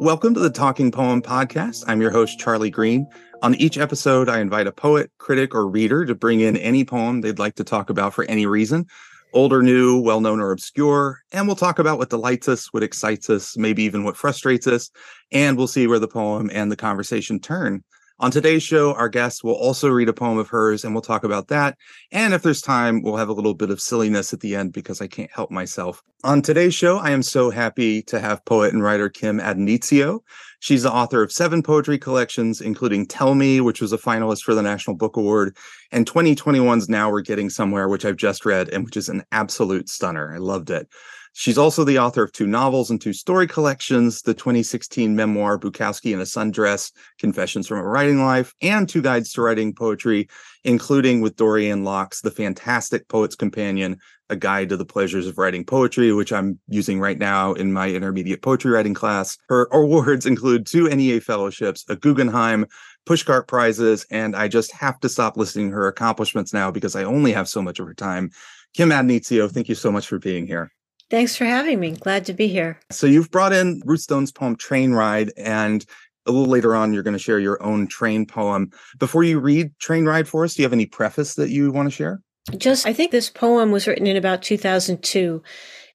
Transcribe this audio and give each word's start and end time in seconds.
Welcome 0.00 0.32
to 0.34 0.40
the 0.40 0.48
Talking 0.48 0.92
Poem 0.92 1.20
Podcast. 1.20 1.82
I'm 1.88 2.00
your 2.00 2.12
host, 2.12 2.38
Charlie 2.38 2.70
Green. 2.70 3.08
On 3.42 3.56
each 3.56 3.76
episode, 3.76 4.28
I 4.28 4.38
invite 4.38 4.68
a 4.68 4.72
poet, 4.72 5.10
critic, 5.18 5.56
or 5.56 5.66
reader 5.66 6.06
to 6.06 6.14
bring 6.14 6.38
in 6.38 6.56
any 6.56 6.84
poem 6.84 7.20
they'd 7.20 7.40
like 7.40 7.56
to 7.56 7.64
talk 7.64 7.90
about 7.90 8.14
for 8.14 8.24
any 8.26 8.46
reason, 8.46 8.86
old 9.32 9.52
or 9.52 9.60
new, 9.60 10.00
well 10.00 10.20
known 10.20 10.38
or 10.38 10.52
obscure. 10.52 11.18
And 11.32 11.48
we'll 11.48 11.56
talk 11.56 11.80
about 11.80 11.98
what 11.98 12.10
delights 12.10 12.48
us, 12.48 12.72
what 12.72 12.84
excites 12.84 13.28
us, 13.28 13.56
maybe 13.56 13.82
even 13.82 14.04
what 14.04 14.16
frustrates 14.16 14.68
us. 14.68 14.88
And 15.32 15.58
we'll 15.58 15.66
see 15.66 15.88
where 15.88 15.98
the 15.98 16.06
poem 16.06 16.48
and 16.52 16.70
the 16.70 16.76
conversation 16.76 17.40
turn. 17.40 17.82
On 18.20 18.32
today's 18.32 18.64
show, 18.64 18.94
our 18.94 19.08
guest 19.08 19.44
will 19.44 19.54
also 19.54 19.88
read 19.88 20.08
a 20.08 20.12
poem 20.12 20.38
of 20.38 20.48
hers 20.48 20.84
and 20.84 20.92
we'll 20.92 21.02
talk 21.02 21.22
about 21.22 21.46
that. 21.48 21.78
And 22.10 22.34
if 22.34 22.42
there's 22.42 22.60
time, 22.60 23.00
we'll 23.00 23.16
have 23.16 23.28
a 23.28 23.32
little 23.32 23.54
bit 23.54 23.70
of 23.70 23.80
silliness 23.80 24.32
at 24.32 24.40
the 24.40 24.56
end 24.56 24.72
because 24.72 25.00
I 25.00 25.06
can't 25.06 25.30
help 25.30 25.52
myself. 25.52 26.02
On 26.24 26.42
today's 26.42 26.74
show, 26.74 26.98
I 26.98 27.10
am 27.12 27.22
so 27.22 27.50
happy 27.50 28.02
to 28.02 28.18
have 28.18 28.44
poet 28.44 28.72
and 28.72 28.82
writer 28.82 29.08
Kim 29.08 29.38
Addonizio. 29.38 30.18
She's 30.58 30.82
the 30.82 30.92
author 30.92 31.22
of 31.22 31.30
seven 31.30 31.62
poetry 31.62 31.96
collections, 31.96 32.60
including 32.60 33.06
Tell 33.06 33.36
Me, 33.36 33.60
which 33.60 33.80
was 33.80 33.92
a 33.92 33.98
finalist 33.98 34.42
for 34.42 34.52
the 34.52 34.62
National 34.62 34.96
Book 34.96 35.16
Award, 35.16 35.56
and 35.92 36.04
2021's 36.04 36.88
Now 36.88 37.12
We're 37.12 37.20
Getting 37.20 37.50
Somewhere, 37.50 37.88
which 37.88 38.04
I've 38.04 38.16
just 38.16 38.44
read 38.44 38.68
and 38.70 38.84
which 38.84 38.96
is 38.96 39.08
an 39.08 39.22
absolute 39.30 39.88
stunner. 39.88 40.34
I 40.34 40.38
loved 40.38 40.70
it. 40.70 40.88
She's 41.38 41.56
also 41.56 41.84
the 41.84 42.00
author 42.00 42.24
of 42.24 42.32
two 42.32 42.48
novels 42.48 42.90
and 42.90 43.00
two 43.00 43.12
story 43.12 43.46
collections 43.46 44.22
the 44.22 44.34
2016 44.34 45.14
memoir 45.14 45.56
Bukowski 45.56 46.12
in 46.12 46.18
a 46.18 46.24
Sundress 46.24 46.90
Confessions 47.20 47.68
from 47.68 47.78
a 47.78 47.84
Writing 47.84 48.24
Life, 48.24 48.52
and 48.60 48.88
two 48.88 49.00
guides 49.00 49.32
to 49.34 49.42
writing 49.42 49.72
poetry, 49.72 50.28
including 50.64 51.20
with 51.20 51.36
Dorianne 51.36 51.84
Laux's 51.84 52.22
The 52.22 52.32
Fantastic 52.32 53.06
Poet's 53.06 53.36
Companion, 53.36 54.00
a 54.28 54.34
guide 54.34 54.70
to 54.70 54.76
the 54.76 54.84
pleasures 54.84 55.28
of 55.28 55.38
writing 55.38 55.64
poetry, 55.64 56.12
which 56.12 56.32
I'm 56.32 56.58
using 56.66 56.98
right 56.98 57.16
now 57.16 57.52
in 57.52 57.72
my 57.72 57.88
intermediate 57.88 58.42
poetry 58.42 58.72
writing 58.72 58.94
class. 58.94 59.38
Her 59.48 59.68
awards 59.70 60.26
include 60.26 60.66
two 60.66 60.88
NEA 60.88 61.20
fellowships, 61.20 61.84
a 61.88 61.94
Guggenheim, 61.94 62.66
Pushcart 63.06 63.46
prizes, 63.46 64.04
and 64.10 64.34
I 64.34 64.48
just 64.48 64.72
have 64.72 64.98
to 64.98 65.08
stop 65.08 65.36
listing 65.36 65.70
her 65.70 65.86
accomplishments 65.86 66.52
now 66.52 66.72
because 66.72 66.96
I 66.96 67.04
only 67.04 67.30
have 67.30 67.48
so 67.48 67.62
much 67.62 67.78
of 67.78 67.86
her 67.86 67.94
time. 67.94 68.32
Kim 68.74 68.88
Addonizio, 68.88 69.48
thank 69.48 69.68
you 69.68 69.76
so 69.76 69.92
much 69.92 70.08
for 70.08 70.18
being 70.18 70.44
here. 70.44 70.72
Thanks 71.10 71.36
for 71.36 71.44
having 71.44 71.80
me. 71.80 71.92
Glad 71.92 72.26
to 72.26 72.34
be 72.34 72.48
here. 72.48 72.78
So 72.90 73.06
you've 73.06 73.30
brought 73.30 73.52
in 73.52 73.82
Ruth 73.84 74.00
Stone's 74.00 74.32
poem 74.32 74.56
Train 74.56 74.92
Ride 74.92 75.32
and 75.36 75.84
a 76.26 76.32
little 76.32 76.50
later 76.50 76.76
on 76.76 76.92
you're 76.92 77.02
going 77.02 77.16
to 77.16 77.18
share 77.18 77.38
your 77.38 77.62
own 77.62 77.86
train 77.86 78.26
poem. 78.26 78.70
Before 78.98 79.24
you 79.24 79.40
read 79.40 79.76
Train 79.78 80.04
Ride 80.04 80.28
for 80.28 80.44
us, 80.44 80.54
do 80.54 80.62
you 80.62 80.66
have 80.66 80.72
any 80.72 80.86
preface 80.86 81.34
that 81.34 81.48
you 81.48 81.72
want 81.72 81.86
to 81.86 81.94
share? 81.94 82.20
Just 82.56 82.86
I 82.86 82.92
think 82.92 83.10
this 83.10 83.30
poem 83.30 83.70
was 83.70 83.86
written 83.86 84.06
in 84.06 84.16
about 84.16 84.42
2002 84.42 85.42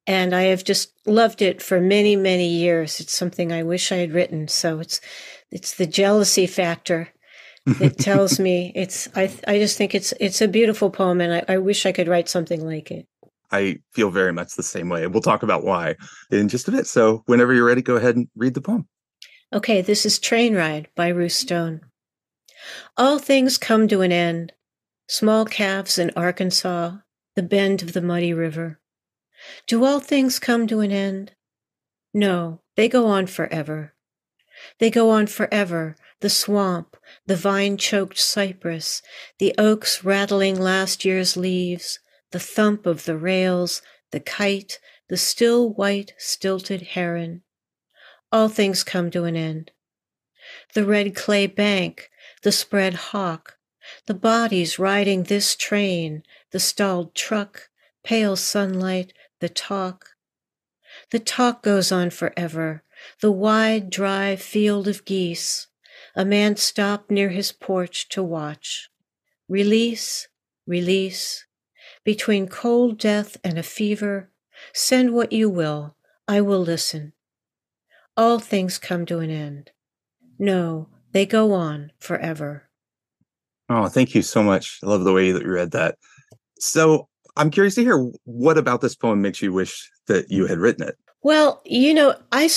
and 0.06 0.36
I 0.36 0.44
have 0.44 0.64
just 0.64 0.92
loved 1.06 1.42
it 1.42 1.62
for 1.62 1.80
many 1.80 2.16
many 2.16 2.48
years. 2.48 3.00
It's 3.00 3.16
something 3.16 3.52
I 3.52 3.64
wish 3.64 3.92
I 3.92 3.98
had 3.98 4.14
written. 4.14 4.48
So 4.48 4.80
it's 4.80 5.00
it's 5.52 5.76
the 5.76 5.88
jealousy 5.88 6.48
factor 6.48 7.10
it 7.66 7.98
tells 8.00 8.40
me 8.40 8.72
it's 8.76 9.08
I 9.16 9.32
I 9.48 9.58
just 9.58 9.78
think 9.78 9.96
it's 9.96 10.14
it's 10.20 10.42
a 10.42 10.48
beautiful 10.48 10.90
poem 10.90 11.22
and 11.22 11.34
I, 11.34 11.54
I 11.54 11.58
wish 11.58 11.86
I 11.86 11.92
could 11.92 12.08
write 12.08 12.30
something 12.30 12.66
like 12.66 12.92
it. 12.92 13.08
I 13.54 13.78
feel 13.92 14.10
very 14.10 14.34
much 14.34 14.56
the 14.56 14.64
same 14.64 14.90
way. 14.90 15.06
We'll 15.06 15.22
talk 15.22 15.44
about 15.44 15.64
why 15.64 15.96
in 16.32 16.50
just 16.50 16.68
a 16.68 16.72
bit. 16.72 16.88
So, 16.88 17.22
whenever 17.28 17.54
you're 17.54 17.68
ready, 17.68 17.84
go 17.84 17.96
ahead 17.96 18.16
and 18.16 18.28
read 18.36 18.56
the 18.56 18.62
poem. 18.62 18.88
Okay, 19.54 19.82
this 19.82 20.06
is 20.06 20.18
Train 20.18 20.56
Ride 20.56 20.88
by 20.96 21.10
Ruth 21.10 21.34
Stone. 21.34 21.82
All 22.98 23.20
things 23.20 23.60
come 23.60 23.88
to 23.88 24.02
an 24.02 24.12
end. 24.12 24.54
Small 25.08 25.46
calves 25.46 26.00
in 26.00 26.12
Arkansas, 26.16 26.98
the 27.36 27.44
bend 27.44 27.84
of 27.84 27.94
the 27.94 28.02
muddy 28.02 28.34
river. 28.34 28.80
Do 29.68 29.86
all 29.86 30.00
things 30.00 30.40
come 30.40 30.66
to 30.68 30.80
an 30.80 30.92
end? 30.92 31.34
No, 32.14 32.62
they 32.76 32.90
go 32.90 33.06
on 33.06 33.28
forever. 33.28 33.94
They 34.80 34.90
go 34.90 35.12
on 35.12 35.28
forever. 35.28 35.96
The 36.22 36.30
swamp, 36.30 36.96
the 37.28 37.36
vine 37.36 37.78
choked 37.78 38.18
cypress, 38.18 39.02
the 39.38 39.54
oaks 39.58 40.04
rattling 40.04 40.60
last 40.60 41.04
year's 41.04 41.36
leaves, 41.36 42.00
the 42.34 42.40
thump 42.40 42.88
of 42.88 43.06
the 43.06 43.16
rails, 43.16 43.84
the 44.12 44.20
kite, 44.20 44.80
the 45.08 45.16
still 45.16 45.70
white, 45.70 46.14
stilted 46.18 46.82
heron. 46.82 47.44
All 48.32 48.50
things 48.50 48.84
come 48.84 49.12
to 49.12 49.26
an 49.26 49.36
end. 49.36 49.72
The 50.74 50.84
red 50.84 51.16
clay 51.16 51.46
bank, 51.46 52.10
the 52.42 52.52
spread 52.52 52.96
hawk, 52.96 53.58
the 54.08 54.16
bodies 54.16 54.80
riding 54.80 55.24
this 55.24 55.56
train, 55.56 56.24
the 56.50 56.60
stalled 56.60 57.14
truck, 57.14 57.70
pale 58.04 58.36
sunlight, 58.36 59.14
the 59.40 59.50
talk. 59.50 60.10
The 61.12 61.20
talk 61.20 61.62
goes 61.62 61.92
on 61.92 62.10
forever, 62.10 62.82
the 63.22 63.32
wide, 63.32 63.92
dry 63.92 64.36
field 64.38 64.88
of 64.88 65.06
geese. 65.06 65.68
A 66.16 66.26
man 66.26 66.56
stopped 66.56 67.12
near 67.12 67.30
his 67.30 67.52
porch 67.52 68.10
to 68.10 68.24
watch. 68.24 68.90
Release, 69.48 70.28
release, 70.66 71.46
between 72.04 72.48
cold 72.48 72.98
death 72.98 73.38
and 73.44 73.58
a 73.58 73.64
fever, 73.64 74.30
send 74.74 75.14
what 75.14 75.32
you 75.32 75.50
will, 75.50 75.96
I 76.28 76.42
will 76.42 76.62
listen. 76.62 77.14
All 78.16 78.40
things 78.40 78.78
come 78.78 79.06
to 79.08 79.20
an 79.20 79.30
end. 79.30 79.72
No, 80.38 80.90
they 81.12 81.26
go 81.26 81.54
on 81.54 81.92
forever. 82.00 82.70
Oh, 83.70 83.88
thank 83.88 84.14
you 84.14 84.22
so 84.22 84.44
much. 84.44 84.80
I 84.84 84.88
love 84.88 85.04
the 85.04 85.14
way 85.14 85.32
that 85.32 85.44
you 85.44 85.52
read 85.52 85.72
that. 85.72 85.98
So 86.60 87.08
I'm 87.36 87.50
curious 87.50 87.76
to 87.76 87.84
hear 87.84 88.12
what 88.26 88.58
about 88.58 88.82
this 88.82 88.96
poem 88.96 89.22
makes 89.22 89.42
you 89.42 89.54
wish 89.54 89.90
that 90.08 90.30
you 90.30 90.46
had 90.46 90.60
written 90.60 90.88
it? 90.88 90.98
Well, 91.24 91.62
you 91.66 91.94
know, 91.94 92.16
I 92.32 92.50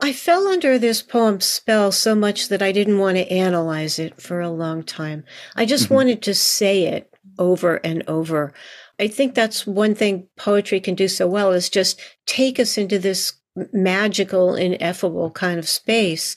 I 0.00 0.12
fell 0.12 0.46
under 0.46 0.78
this 0.78 1.02
poem's 1.02 1.44
spell 1.44 1.90
so 1.92 2.14
much 2.14 2.48
that 2.48 2.62
I 2.62 2.72
didn't 2.72 2.98
want 2.98 3.16
to 3.16 3.30
analyze 3.32 3.98
it 3.98 4.20
for 4.20 4.40
a 4.40 4.50
long 4.50 4.82
time. 4.82 5.24
I 5.56 5.64
just 5.64 5.86
mm-hmm. 5.86 5.94
wanted 5.94 6.22
to 6.22 6.34
say 6.34 6.84
it 6.84 7.12
over 7.38 7.76
and 7.76 8.02
over. 8.08 8.52
I 8.98 9.08
think 9.08 9.34
that's 9.34 9.66
one 9.66 9.94
thing 9.94 10.28
poetry 10.36 10.80
can 10.80 10.94
do 10.94 11.08
so 11.08 11.26
well 11.26 11.52
is 11.52 11.68
just 11.68 12.00
take 12.26 12.58
us 12.58 12.76
into 12.78 12.98
this 12.98 13.32
magical, 13.72 14.54
ineffable 14.54 15.30
kind 15.30 15.58
of 15.58 15.68
space, 15.68 16.36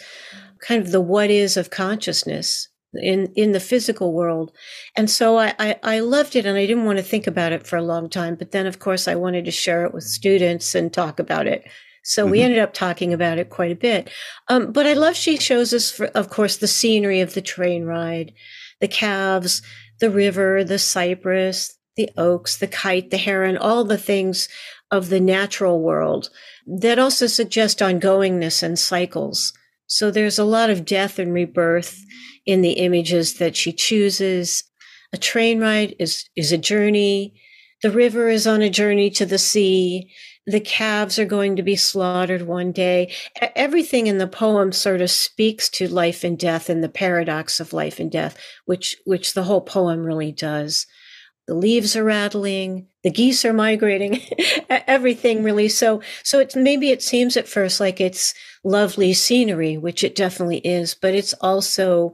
kind 0.59 0.83
of 0.83 0.91
the 0.91 1.01
what 1.01 1.29
is 1.29 1.57
of 1.57 1.69
consciousness 1.69 2.67
in 2.93 3.31
in 3.35 3.51
the 3.51 3.59
physical 3.59 4.13
world. 4.13 4.51
And 4.95 5.09
so 5.09 5.37
I, 5.37 5.53
I, 5.57 5.79
I 5.83 5.99
loved 5.99 6.35
it 6.35 6.45
and 6.45 6.57
I 6.57 6.65
didn't 6.65 6.85
want 6.85 6.97
to 6.97 7.03
think 7.03 7.25
about 7.25 7.53
it 7.53 7.65
for 7.65 7.77
a 7.77 7.83
long 7.83 8.09
time. 8.09 8.35
But 8.35 8.51
then 8.51 8.67
of 8.67 8.79
course 8.79 9.07
I 9.07 9.15
wanted 9.15 9.45
to 9.45 9.51
share 9.51 9.85
it 9.85 9.93
with 9.93 10.03
students 10.03 10.75
and 10.75 10.91
talk 10.91 11.19
about 11.19 11.47
it. 11.47 11.63
So 12.03 12.23
mm-hmm. 12.23 12.31
we 12.31 12.41
ended 12.41 12.59
up 12.59 12.73
talking 12.73 13.13
about 13.13 13.37
it 13.37 13.49
quite 13.49 13.71
a 13.71 13.75
bit. 13.75 14.09
Um, 14.47 14.71
but 14.71 14.85
I 14.87 14.93
love 14.93 15.15
she 15.15 15.37
shows 15.37 15.73
us, 15.73 15.91
for, 15.91 16.07
of 16.07 16.29
course, 16.29 16.57
the 16.57 16.67
scenery 16.67 17.21
of 17.21 17.33
the 17.33 17.41
train 17.41 17.85
ride, 17.85 18.33
the 18.79 18.87
calves, 18.87 19.61
the 20.01 20.09
river, 20.09 20.63
the 20.63 20.79
cypress, 20.79 21.77
the 21.95 22.09
oaks, 22.17 22.57
the 22.57 22.67
kite, 22.67 23.11
the 23.11 23.17
heron, 23.17 23.55
all 23.55 23.85
the 23.85 23.97
things 23.97 24.49
of 24.91 25.09
the 25.09 25.21
natural 25.21 25.81
world 25.81 26.29
that 26.67 26.99
also 26.99 27.27
suggest 27.27 27.79
ongoingness 27.79 28.61
and 28.61 28.77
cycles. 28.77 29.53
So 29.87 30.11
there's 30.11 30.39
a 30.39 30.43
lot 30.43 30.69
of 30.69 30.85
death 30.85 31.19
and 31.19 31.33
rebirth 31.33 32.03
in 32.45 32.61
the 32.61 32.73
images 32.73 33.35
that 33.35 33.55
she 33.55 33.71
chooses. 33.71 34.63
A 35.13 35.17
train 35.17 35.59
ride 35.59 35.95
is, 35.99 36.29
is 36.35 36.51
a 36.51 36.57
journey. 36.57 37.39
The 37.81 37.91
river 37.91 38.29
is 38.29 38.47
on 38.47 38.61
a 38.61 38.69
journey 38.69 39.09
to 39.11 39.25
the 39.25 39.37
sea. 39.37 40.11
The 40.47 40.59
calves 40.59 41.19
are 41.19 41.25
going 41.25 41.55
to 41.55 41.63
be 41.63 41.75
slaughtered 41.75 42.41
one 42.41 42.71
day. 42.71 43.13
Everything 43.55 44.07
in 44.07 44.17
the 44.17 44.27
poem 44.27 44.71
sort 44.71 45.01
of 45.01 45.11
speaks 45.11 45.69
to 45.69 45.87
life 45.87 46.23
and 46.23 46.37
death 46.37 46.69
and 46.69 46.83
the 46.83 46.89
paradox 46.89 47.59
of 47.59 47.73
life 47.73 47.99
and 47.99 48.11
death, 48.11 48.37
which, 48.65 48.97
which 49.05 49.33
the 49.33 49.43
whole 49.43 49.61
poem 49.61 50.03
really 50.03 50.31
does 50.31 50.87
the 51.47 51.53
leaves 51.57 51.95
are 51.95 52.03
rattling 52.03 52.87
the 53.03 53.11
geese 53.11 53.43
are 53.43 53.53
migrating 53.53 54.21
everything 54.69 55.43
really 55.43 55.67
so 55.67 56.01
so 56.23 56.39
it's 56.39 56.55
maybe 56.55 56.91
it 56.91 57.01
seems 57.01 57.35
at 57.35 57.47
first 57.47 57.79
like 57.79 57.99
it's 57.99 58.33
lovely 58.63 59.11
scenery 59.13 59.77
which 59.77 60.03
it 60.03 60.15
definitely 60.15 60.59
is 60.59 60.95
but 60.95 61.13
it's 61.13 61.33
also 61.41 62.13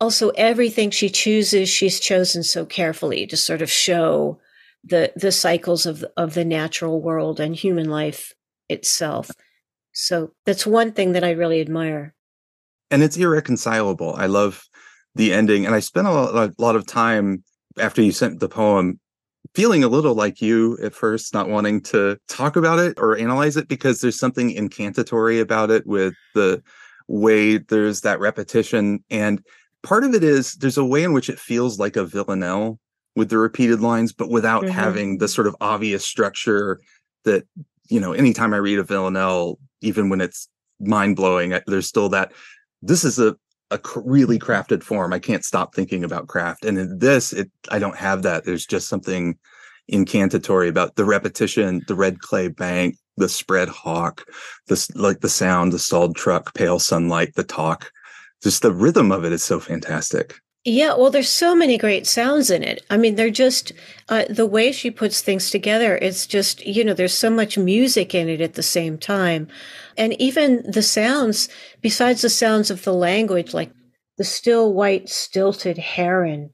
also 0.00 0.30
everything 0.30 0.90
she 0.90 1.10
chooses 1.10 1.68
she's 1.68 2.00
chosen 2.00 2.42
so 2.42 2.64
carefully 2.64 3.26
to 3.26 3.36
sort 3.36 3.60
of 3.60 3.70
show 3.70 4.38
the 4.84 5.12
the 5.16 5.32
cycles 5.32 5.86
of 5.86 6.04
of 6.16 6.34
the 6.34 6.44
natural 6.44 7.00
world 7.00 7.40
and 7.40 7.54
human 7.54 7.88
life 7.88 8.32
itself. 8.68 9.30
So 9.92 10.32
that's 10.46 10.66
one 10.66 10.92
thing 10.92 11.12
that 11.12 11.24
i 11.24 11.30
really 11.30 11.60
admire. 11.60 12.14
And 12.90 13.02
it's 13.02 13.16
irreconcilable. 13.16 14.14
I 14.14 14.26
love 14.26 14.64
the 15.14 15.32
ending 15.32 15.66
and 15.66 15.74
i 15.74 15.80
spent 15.80 16.06
a 16.06 16.12
lot, 16.12 16.34
a 16.34 16.62
lot 16.62 16.76
of 16.76 16.86
time 16.86 17.42
after 17.78 18.02
you 18.02 18.12
sent 18.12 18.40
the 18.40 18.48
poem 18.48 19.00
feeling 19.54 19.82
a 19.82 19.88
little 19.88 20.14
like 20.14 20.40
you 20.40 20.78
at 20.82 20.94
first, 20.94 21.34
not 21.34 21.48
wanting 21.48 21.80
to 21.80 22.18
talk 22.28 22.56
about 22.56 22.78
it 22.78 22.98
or 22.98 23.16
analyze 23.16 23.56
it 23.56 23.68
because 23.68 24.00
there's 24.00 24.18
something 24.18 24.50
incantatory 24.50 25.40
about 25.40 25.70
it 25.70 25.86
with 25.86 26.14
the 26.34 26.62
way 27.08 27.58
there's 27.58 28.02
that 28.02 28.20
repetition. 28.20 29.02
And 29.10 29.42
part 29.82 30.04
of 30.04 30.14
it 30.14 30.22
is 30.22 30.54
there's 30.54 30.78
a 30.78 30.84
way 30.84 31.02
in 31.02 31.12
which 31.12 31.28
it 31.30 31.38
feels 31.38 31.78
like 31.78 31.96
a 31.96 32.04
villanelle 32.04 32.78
with 33.18 33.28
the 33.28 33.38
repeated 33.38 33.80
lines, 33.80 34.12
but 34.12 34.30
without 34.30 34.62
mm-hmm. 34.62 34.72
having 34.72 35.18
the 35.18 35.28
sort 35.28 35.46
of 35.46 35.54
obvious 35.60 36.06
structure 36.06 36.80
that, 37.24 37.44
you 37.88 38.00
know, 38.00 38.12
anytime 38.12 38.54
I 38.54 38.58
read 38.58 38.78
a 38.78 38.82
villanelle, 38.82 39.58
even 39.82 40.08
when 40.08 40.20
it's 40.20 40.48
mind 40.80 41.16
blowing. 41.16 41.58
There's 41.66 41.86
still 41.86 42.08
that. 42.10 42.32
This 42.82 43.04
is 43.04 43.18
a 43.18 43.36
a 43.70 43.78
really 43.96 44.38
crafted 44.38 44.82
form. 44.82 45.12
I 45.12 45.18
can't 45.18 45.44
stop 45.44 45.74
thinking 45.74 46.02
about 46.02 46.26
craft. 46.26 46.64
And 46.64 46.78
in 46.78 46.98
this, 46.98 47.32
it 47.32 47.50
I 47.70 47.78
don't 47.78 47.96
have 47.96 48.22
that. 48.22 48.44
There's 48.44 48.66
just 48.66 48.88
something 48.88 49.36
incantatory 49.88 50.68
about 50.68 50.96
the 50.96 51.04
repetition, 51.04 51.82
the 51.86 51.94
red 51.94 52.20
clay 52.20 52.48
bank, 52.48 52.96
the 53.16 53.28
spread 53.28 53.68
hawk, 53.68 54.24
this 54.68 54.90
like 54.94 55.20
the 55.20 55.28
sound, 55.28 55.72
the 55.72 55.78
stalled 55.78 56.16
truck, 56.16 56.54
pale 56.54 56.78
sunlight, 56.78 57.34
the 57.34 57.44
talk. 57.44 57.90
Just 58.42 58.62
the 58.62 58.72
rhythm 58.72 59.10
of 59.10 59.24
it 59.24 59.32
is 59.32 59.42
so 59.42 59.58
fantastic. 59.58 60.40
Yeah, 60.64 60.94
well, 60.96 61.10
there's 61.10 61.28
so 61.30 61.54
many 61.54 61.78
great 61.78 62.06
sounds 62.06 62.50
in 62.50 62.62
it. 62.62 62.84
I 62.90 62.96
mean, 62.96 63.14
they're 63.14 63.30
just 63.30 63.72
uh, 64.08 64.24
the 64.28 64.44
way 64.46 64.72
she 64.72 64.90
puts 64.90 65.20
things 65.20 65.50
together. 65.50 65.96
It's 65.96 66.26
just 66.26 66.64
you 66.66 66.84
know, 66.84 66.94
there's 66.94 67.16
so 67.16 67.30
much 67.30 67.56
music 67.56 68.14
in 68.14 68.28
it 68.28 68.40
at 68.40 68.54
the 68.54 68.62
same 68.62 68.98
time, 68.98 69.48
and 69.96 70.20
even 70.20 70.62
the 70.70 70.82
sounds. 70.82 71.48
Besides 71.80 72.22
the 72.22 72.28
sounds 72.30 72.70
of 72.70 72.82
the 72.84 72.92
language, 72.92 73.54
like 73.54 73.72
the 74.18 74.24
still 74.24 74.74
white 74.74 75.08
stilted 75.08 75.78
heron, 75.78 76.50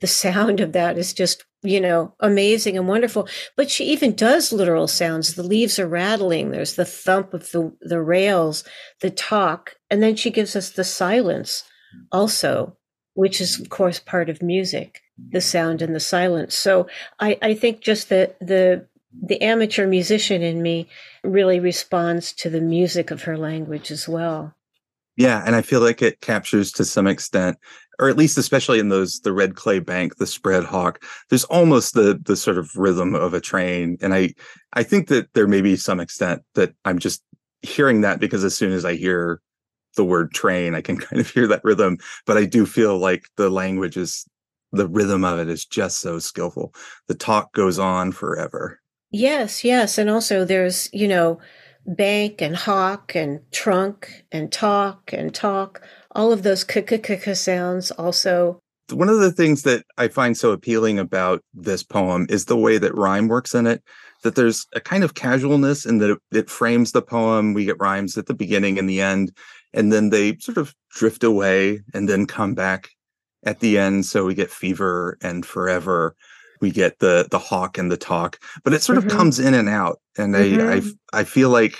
the 0.00 0.06
sound 0.06 0.60
of 0.60 0.72
that 0.72 0.98
is 0.98 1.12
just 1.12 1.44
you 1.62 1.80
know 1.80 2.14
amazing 2.20 2.76
and 2.76 2.86
wonderful. 2.86 3.26
But 3.56 3.70
she 3.70 3.84
even 3.86 4.14
does 4.14 4.52
literal 4.52 4.86
sounds. 4.86 5.34
The 5.34 5.42
leaves 5.42 5.78
are 5.78 5.88
rattling. 5.88 6.50
There's 6.50 6.74
the 6.76 6.84
thump 6.84 7.32
of 7.34 7.50
the 7.52 7.74
the 7.80 8.02
rails, 8.02 8.64
the 9.00 9.10
talk, 9.10 9.74
and 9.90 10.02
then 10.02 10.14
she 10.14 10.30
gives 10.30 10.54
us 10.54 10.70
the 10.70 10.84
silence 10.84 11.64
also 12.12 12.76
which 13.16 13.40
is 13.40 13.58
of 13.58 13.70
course 13.70 13.98
part 13.98 14.28
of 14.28 14.42
music, 14.42 15.00
the 15.30 15.40
sound 15.40 15.82
and 15.82 15.94
the 15.94 16.00
silence. 16.00 16.54
So 16.54 16.86
I, 17.18 17.38
I 17.42 17.54
think 17.54 17.80
just 17.80 18.10
that 18.10 18.38
the 18.40 18.86
the 19.22 19.40
amateur 19.40 19.86
musician 19.86 20.42
in 20.42 20.60
me 20.60 20.86
really 21.24 21.58
responds 21.58 22.32
to 22.34 22.50
the 22.50 22.60
music 22.60 23.10
of 23.10 23.22
her 23.22 23.38
language 23.38 23.90
as 23.90 24.06
well. 24.06 24.54
Yeah, 25.16 25.42
and 25.46 25.56
I 25.56 25.62
feel 25.62 25.80
like 25.80 26.02
it 26.02 26.20
captures 26.20 26.70
to 26.72 26.84
some 26.84 27.06
extent, 27.06 27.56
or 27.98 28.10
at 28.10 28.18
least 28.18 28.36
especially 28.36 28.78
in 28.78 28.90
those 28.90 29.20
the 29.20 29.32
red 29.32 29.54
clay 29.54 29.78
bank, 29.78 30.16
the 30.16 30.26
spread 30.26 30.64
hawk. 30.64 31.02
There's 31.30 31.44
almost 31.44 31.94
the 31.94 32.20
the 32.22 32.36
sort 32.36 32.58
of 32.58 32.76
rhythm 32.76 33.14
of 33.14 33.32
a 33.32 33.40
train, 33.40 33.96
and 34.02 34.12
I 34.12 34.34
I 34.74 34.82
think 34.82 35.08
that 35.08 35.32
there 35.32 35.48
may 35.48 35.62
be 35.62 35.76
some 35.76 36.00
extent 36.00 36.42
that 36.54 36.74
I'm 36.84 36.98
just 36.98 37.22
hearing 37.62 38.02
that 38.02 38.20
because 38.20 38.44
as 38.44 38.54
soon 38.54 38.72
as 38.72 38.84
I 38.84 38.94
hear 38.94 39.40
the 39.96 40.04
word 40.04 40.32
train. 40.32 40.74
I 40.74 40.80
can 40.80 40.96
kind 40.98 41.20
of 41.20 41.30
hear 41.30 41.46
that 41.48 41.64
rhythm, 41.64 41.98
but 42.26 42.36
I 42.36 42.44
do 42.44 42.66
feel 42.66 42.98
like 42.98 43.24
the 43.36 43.50
language 43.50 43.96
is 43.96 44.26
the 44.72 44.88
rhythm 44.88 45.24
of 45.24 45.38
it 45.38 45.48
is 45.48 45.64
just 45.64 46.00
so 46.00 46.18
skillful. 46.18 46.74
The 47.08 47.14
talk 47.14 47.52
goes 47.52 47.78
on 47.78 48.12
forever. 48.12 48.80
Yes, 49.10 49.64
yes. 49.64 49.98
And 49.98 50.10
also 50.10 50.44
there's, 50.44 50.90
you 50.92 51.08
know, 51.08 51.38
bank 51.86 52.42
and 52.42 52.56
hawk 52.56 53.14
and 53.14 53.40
trunk 53.52 54.24
and 54.32 54.52
talk 54.52 55.12
and 55.12 55.32
talk, 55.34 55.82
all 56.12 56.32
of 56.32 56.42
those 56.42 56.64
k 56.64 56.82
k 56.82 56.98
k 56.98 57.34
sounds 57.34 57.90
also. 57.92 58.60
One 58.92 59.08
of 59.08 59.18
the 59.18 59.32
things 59.32 59.62
that 59.62 59.84
I 59.96 60.08
find 60.08 60.36
so 60.36 60.52
appealing 60.52 60.98
about 60.98 61.42
this 61.54 61.82
poem 61.82 62.26
is 62.28 62.44
the 62.44 62.56
way 62.56 62.78
that 62.78 62.94
rhyme 62.94 63.28
works 63.28 63.54
in 63.54 63.66
it 63.66 63.82
that 64.22 64.34
there's 64.34 64.66
a 64.74 64.80
kind 64.80 65.04
of 65.04 65.14
casualness 65.14 65.86
in 65.86 65.98
that 65.98 66.18
it, 66.32 66.50
frames 66.50 66.92
the 66.92 67.02
poem. 67.02 67.54
We 67.54 67.64
get 67.64 67.78
rhymes 67.78 68.18
at 68.18 68.26
the 68.26 68.34
beginning 68.34 68.78
and 68.78 68.88
the 68.88 69.00
end, 69.00 69.32
and 69.76 69.92
then 69.92 70.10
they 70.10 70.36
sort 70.38 70.56
of 70.56 70.74
drift 70.90 71.22
away 71.22 71.80
and 71.94 72.08
then 72.08 72.26
come 72.26 72.54
back 72.54 72.88
at 73.44 73.60
the 73.60 73.78
end. 73.78 74.06
So 74.06 74.24
we 74.24 74.34
get 74.34 74.50
fever 74.50 75.18
and 75.22 75.46
forever. 75.46 76.16
We 76.60 76.70
get 76.70 76.98
the 76.98 77.28
the 77.30 77.38
hawk 77.38 77.76
and 77.78 77.92
the 77.92 77.98
talk, 77.98 78.40
but 78.64 78.72
it 78.72 78.82
sort 78.82 78.98
mm-hmm. 78.98 79.08
of 79.08 79.16
comes 79.16 79.38
in 79.38 79.52
and 79.52 79.68
out. 79.68 80.00
And 80.16 80.34
mm-hmm. 80.34 80.68
I, 81.14 81.18
I 81.18 81.20
I 81.20 81.24
feel 81.24 81.50
like 81.50 81.76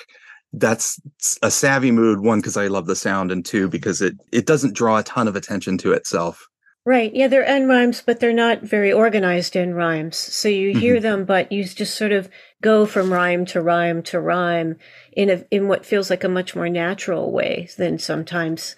that's 0.52 1.00
a 1.42 1.50
savvy 1.50 1.90
mood 1.90 2.20
one 2.20 2.40
because 2.40 2.58
I 2.58 2.66
love 2.66 2.86
the 2.86 2.94
sound, 2.94 3.32
and 3.32 3.44
two 3.44 3.68
because 3.68 4.02
it 4.02 4.14
it 4.32 4.46
doesn't 4.46 4.74
draw 4.74 4.98
a 4.98 5.02
ton 5.02 5.28
of 5.28 5.34
attention 5.34 5.78
to 5.78 5.92
itself. 5.92 6.46
Right. 6.86 7.12
Yeah, 7.12 7.26
they're 7.26 7.44
end 7.44 7.68
rhymes, 7.68 8.00
but 8.00 8.20
they're 8.20 8.32
not 8.32 8.62
very 8.62 8.92
organized 8.92 9.56
end 9.56 9.76
rhymes. 9.76 10.16
So 10.16 10.48
you 10.48 10.70
mm-hmm. 10.70 10.78
hear 10.78 11.00
them, 11.00 11.24
but 11.24 11.50
you 11.50 11.64
just 11.64 11.96
sort 11.96 12.12
of 12.12 12.30
go 12.62 12.86
from 12.86 13.12
rhyme 13.12 13.44
to 13.46 13.60
rhyme 13.60 14.04
to 14.04 14.20
rhyme 14.20 14.78
in 15.10 15.28
a 15.28 15.44
in 15.50 15.66
what 15.66 15.84
feels 15.84 16.10
like 16.10 16.22
a 16.22 16.28
much 16.28 16.54
more 16.54 16.68
natural 16.68 17.32
way 17.32 17.68
than 17.76 17.98
sometimes 17.98 18.76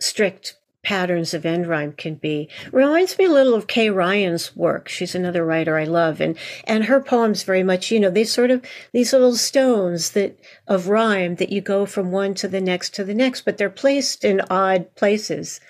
strict 0.00 0.56
patterns 0.82 1.34
of 1.34 1.44
end 1.44 1.66
rhyme 1.66 1.92
can 1.92 2.14
be. 2.14 2.48
Reminds 2.72 3.18
me 3.18 3.26
a 3.26 3.30
little 3.30 3.52
of 3.54 3.66
Kay 3.66 3.90
Ryan's 3.90 4.56
work. 4.56 4.88
She's 4.88 5.14
another 5.14 5.44
writer 5.44 5.76
I 5.76 5.84
love, 5.84 6.18
and 6.22 6.38
and 6.64 6.84
her 6.84 6.98
poems 6.98 7.42
very 7.42 7.62
much, 7.62 7.90
you 7.90 8.00
know, 8.00 8.08
they 8.08 8.24
sort 8.24 8.50
of 8.50 8.64
these 8.94 9.12
little 9.12 9.36
stones 9.36 10.12
that 10.12 10.38
of 10.66 10.88
rhyme 10.88 11.34
that 11.34 11.52
you 11.52 11.60
go 11.60 11.84
from 11.84 12.10
one 12.10 12.32
to 12.36 12.48
the 12.48 12.62
next 12.62 12.94
to 12.94 13.04
the 13.04 13.12
next, 13.12 13.42
but 13.42 13.58
they're 13.58 13.68
placed 13.68 14.24
in 14.24 14.40
odd 14.48 14.94
places 14.94 15.60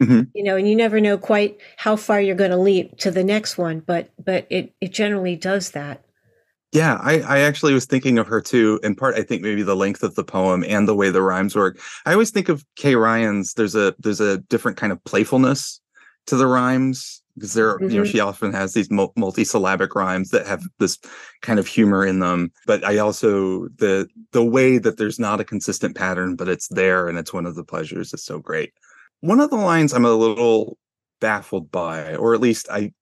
mm-hmm. 0.00 0.22
you 0.34 0.42
know, 0.42 0.56
and 0.56 0.68
you 0.68 0.76
never 0.76 1.00
know 1.00 1.18
quite 1.18 1.58
how 1.76 1.96
far 1.96 2.20
you're 2.20 2.34
going 2.36 2.50
to 2.50 2.56
leap 2.56 2.98
to 2.98 3.10
the 3.10 3.24
next 3.24 3.58
one, 3.58 3.80
but 3.80 4.10
but 4.22 4.46
it 4.50 4.74
it 4.80 4.92
generally 4.92 5.36
does 5.36 5.70
that. 5.72 6.02
Yeah, 6.72 6.98
I, 7.00 7.20
I 7.20 7.38
actually 7.40 7.72
was 7.74 7.86
thinking 7.86 8.18
of 8.18 8.26
her 8.26 8.40
too. 8.40 8.80
In 8.82 8.94
part, 8.96 9.14
I 9.14 9.22
think 9.22 9.42
maybe 9.42 9.62
the 9.62 9.76
length 9.76 10.02
of 10.02 10.14
the 10.14 10.24
poem 10.24 10.64
and 10.66 10.86
the 10.86 10.94
way 10.94 11.10
the 11.10 11.22
rhymes 11.22 11.54
work. 11.54 11.78
I 12.04 12.12
always 12.12 12.30
think 12.30 12.48
of 12.48 12.64
Kay 12.76 12.96
Ryan's. 12.96 13.54
There's 13.54 13.74
a 13.74 13.94
there's 13.98 14.20
a 14.20 14.38
different 14.38 14.76
kind 14.76 14.92
of 14.92 15.02
playfulness 15.04 15.80
to 16.26 16.36
the 16.36 16.46
rhymes 16.46 17.22
because 17.34 17.54
there, 17.54 17.76
mm-hmm. 17.76 17.84
you 17.84 17.96
know, 17.96 18.02
mm-hmm. 18.02 18.10
she 18.10 18.20
often 18.20 18.52
has 18.52 18.74
these 18.74 18.90
multi-syllabic 18.90 19.94
rhymes 19.94 20.30
that 20.30 20.46
have 20.46 20.62
this 20.78 20.98
kind 21.42 21.58
of 21.58 21.66
humor 21.66 22.04
in 22.04 22.18
them. 22.18 22.50
But 22.66 22.84
I 22.84 22.98
also 22.98 23.68
the 23.76 24.08
the 24.32 24.44
way 24.44 24.78
that 24.78 24.96
there's 24.96 25.18
not 25.18 25.40
a 25.40 25.44
consistent 25.44 25.96
pattern, 25.96 26.34
but 26.34 26.48
it's 26.48 26.68
there, 26.68 27.08
and 27.08 27.16
it's 27.16 27.32
one 27.32 27.46
of 27.46 27.54
the 27.54 27.64
pleasures. 27.64 28.12
Is 28.12 28.24
so 28.24 28.38
great. 28.38 28.72
One 29.20 29.40
of 29.40 29.50
the 29.50 29.56
lines 29.56 29.92
I'm 29.92 30.04
a 30.04 30.12
little 30.12 30.78
baffled 31.20 31.70
by, 31.70 32.14
or 32.16 32.34
at 32.34 32.40
least 32.40 32.68
I, 32.70 32.92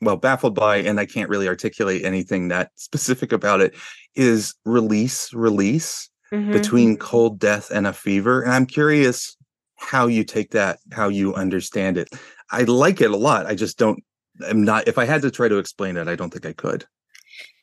well, 0.00 0.16
baffled 0.16 0.54
by, 0.54 0.76
and 0.76 0.98
I 0.98 1.06
can't 1.06 1.28
really 1.28 1.48
articulate 1.48 2.04
anything 2.04 2.48
that 2.48 2.70
specific 2.76 3.32
about 3.32 3.60
it, 3.60 3.74
is 4.14 4.54
release, 4.64 5.32
release 5.32 6.08
mm-hmm. 6.32 6.52
between 6.52 6.96
cold 6.96 7.38
death 7.38 7.70
and 7.70 7.86
a 7.86 7.92
fever. 7.92 8.42
And 8.42 8.52
I'm 8.52 8.66
curious 8.66 9.36
how 9.78 10.06
you 10.06 10.24
take 10.24 10.52
that, 10.52 10.78
how 10.92 11.08
you 11.08 11.34
understand 11.34 11.98
it. 11.98 12.08
I 12.50 12.62
like 12.62 13.00
it 13.00 13.10
a 13.10 13.16
lot. 13.16 13.46
I 13.46 13.54
just 13.54 13.78
don't, 13.78 14.02
I'm 14.46 14.64
not, 14.64 14.88
if 14.88 14.98
I 14.98 15.04
had 15.04 15.22
to 15.22 15.30
try 15.30 15.48
to 15.48 15.58
explain 15.58 15.96
it, 15.96 16.08
I 16.08 16.16
don't 16.16 16.30
think 16.30 16.46
I 16.46 16.52
could. 16.52 16.86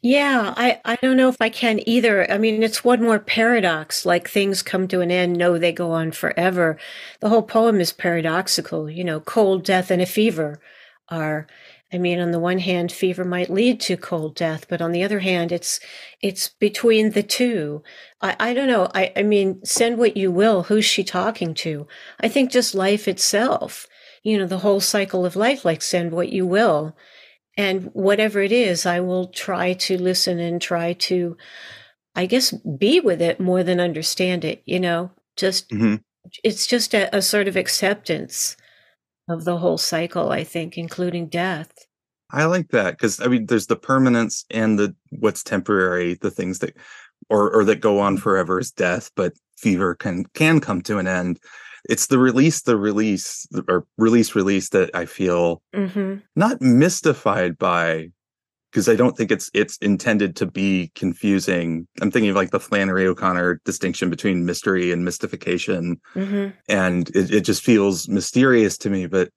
Yeah, 0.01 0.53
I, 0.55 0.79
I 0.85 0.95
don't 0.97 1.17
know 1.17 1.29
if 1.29 1.37
I 1.41 1.49
can 1.49 1.79
either. 1.89 2.31
I 2.31 2.37
mean, 2.37 2.61
it's 2.63 2.83
one 2.83 3.01
more 3.01 3.19
paradox, 3.19 4.05
like 4.05 4.29
things 4.29 4.61
come 4.61 4.87
to 4.89 5.01
an 5.01 5.11
end, 5.11 5.33
no, 5.37 5.57
they 5.57 5.71
go 5.71 5.91
on 5.91 6.11
forever. 6.11 6.77
The 7.19 7.29
whole 7.29 7.41
poem 7.41 7.79
is 7.79 7.93
paradoxical, 7.93 8.89
you 8.89 9.03
know, 9.03 9.19
cold 9.19 9.63
death 9.63 9.89
and 9.91 10.01
a 10.01 10.05
fever 10.05 10.61
are 11.09 11.47
I 11.91 11.97
mean, 11.99 12.19
on 12.19 12.31
the 12.31 12.39
one 12.39 12.59
hand, 12.59 12.91
fever 12.91 13.23
might 13.23 13.49
lead 13.49 13.79
to 13.81 13.95
cold 13.95 14.35
death, 14.35 14.65
but 14.67 14.81
on 14.81 14.91
the 14.91 15.03
other 15.03 15.19
hand, 15.19 15.53
it's 15.53 15.79
it's 16.21 16.49
between 16.49 17.11
the 17.11 17.23
two. 17.23 17.81
I, 18.21 18.35
I 18.39 18.53
don't 18.53 18.67
know. 18.67 18.89
I, 18.93 19.13
I 19.15 19.23
mean, 19.23 19.63
send 19.63 19.97
what 19.97 20.17
you 20.17 20.29
will. 20.29 20.63
Who's 20.63 20.83
she 20.83 21.03
talking 21.05 21.53
to? 21.55 21.87
I 22.19 22.27
think 22.27 22.51
just 22.51 22.75
life 22.75 23.07
itself. 23.07 23.87
You 24.21 24.37
know, 24.37 24.45
the 24.47 24.57
whole 24.59 24.81
cycle 24.81 25.25
of 25.25 25.37
life, 25.37 25.63
like 25.63 25.81
send 25.81 26.11
what 26.11 26.27
you 26.29 26.45
will. 26.45 26.93
And 27.57 27.89
whatever 27.93 28.39
it 28.39 28.51
is, 28.51 28.85
I 28.85 28.99
will 28.99 29.27
try 29.27 29.73
to 29.73 29.97
listen 30.01 30.39
and 30.39 30.61
try 30.61 30.93
to, 30.93 31.35
I 32.15 32.27
guess, 32.27 32.51
be 32.51 32.99
with 32.99 33.21
it 33.21 33.39
more 33.39 33.63
than 33.63 33.79
understand 33.79 34.45
it, 34.45 34.61
you 34.65 34.79
know, 34.79 35.11
just, 35.35 35.69
mm-hmm. 35.69 35.95
it's 36.43 36.67
just 36.67 36.93
a, 36.93 37.13
a 37.15 37.21
sort 37.21 37.47
of 37.47 37.55
acceptance 37.57 38.55
of 39.27 39.43
the 39.43 39.57
whole 39.57 39.77
cycle, 39.77 40.31
I 40.31 40.43
think, 40.43 40.77
including 40.77 41.27
death. 41.27 41.73
I 42.29 42.45
like 42.45 42.69
that 42.69 42.91
because 42.91 43.21
I 43.21 43.27
mean, 43.27 43.45
there's 43.45 43.67
the 43.67 43.75
permanence 43.75 44.45
and 44.49 44.77
the 44.77 44.95
what's 45.11 45.43
temporary, 45.43 46.15
the 46.15 46.31
things 46.31 46.59
that, 46.59 46.75
or 47.29 47.53
or 47.53 47.63
that 47.65 47.79
go 47.79 47.99
on 47.99 48.17
forever 48.17 48.59
is 48.59 48.71
death, 48.71 49.11
but 49.15 49.33
fever 49.57 49.95
can 49.95 50.25
can 50.33 50.59
come 50.59 50.81
to 50.83 50.97
an 50.97 51.07
end 51.07 51.39
it's 51.87 52.07
the 52.07 52.19
release 52.19 52.61
the 52.61 52.77
release 52.77 53.47
or 53.67 53.85
release 53.97 54.35
release 54.35 54.69
that 54.69 54.89
i 54.93 55.05
feel 55.05 55.61
mm-hmm. 55.73 56.15
not 56.35 56.61
mystified 56.61 57.57
by 57.57 58.09
because 58.71 58.89
i 58.89 58.95
don't 58.95 59.17
think 59.17 59.31
it's 59.31 59.49
it's 59.53 59.77
intended 59.77 60.35
to 60.35 60.45
be 60.45 60.91
confusing 60.95 61.87
i'm 62.01 62.11
thinking 62.11 62.29
of 62.29 62.35
like 62.35 62.51
the 62.51 62.59
flannery 62.59 63.07
o'connor 63.07 63.59
distinction 63.65 64.09
between 64.09 64.45
mystery 64.45 64.91
and 64.91 65.05
mystification 65.05 65.99
mm-hmm. 66.15 66.49
and 66.67 67.09
it, 67.15 67.31
it 67.31 67.41
just 67.41 67.63
feels 67.63 68.07
mysterious 68.07 68.77
to 68.77 68.89
me 68.89 69.07
but 69.07 69.29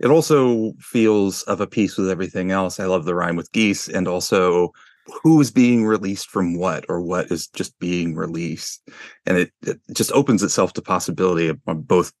it 0.00 0.10
also 0.10 0.72
feels 0.78 1.42
of 1.44 1.60
a 1.60 1.66
piece 1.66 1.96
with 1.96 2.10
everything 2.10 2.50
else 2.50 2.80
i 2.80 2.86
love 2.86 3.04
the 3.04 3.14
rhyme 3.14 3.36
with 3.36 3.52
geese 3.52 3.88
and 3.88 4.08
also 4.08 4.72
who 5.22 5.40
is 5.40 5.50
being 5.50 5.84
released 5.84 6.30
from 6.30 6.56
what 6.56 6.84
or 6.88 7.00
what 7.00 7.30
is 7.30 7.48
just 7.48 7.78
being 7.78 8.14
released 8.14 8.88
and 9.26 9.38
it, 9.38 9.52
it 9.62 9.78
just 9.92 10.12
opens 10.12 10.42
itself 10.42 10.72
to 10.72 10.82
possibility 10.82 11.48
of 11.48 11.58
both 11.86 12.12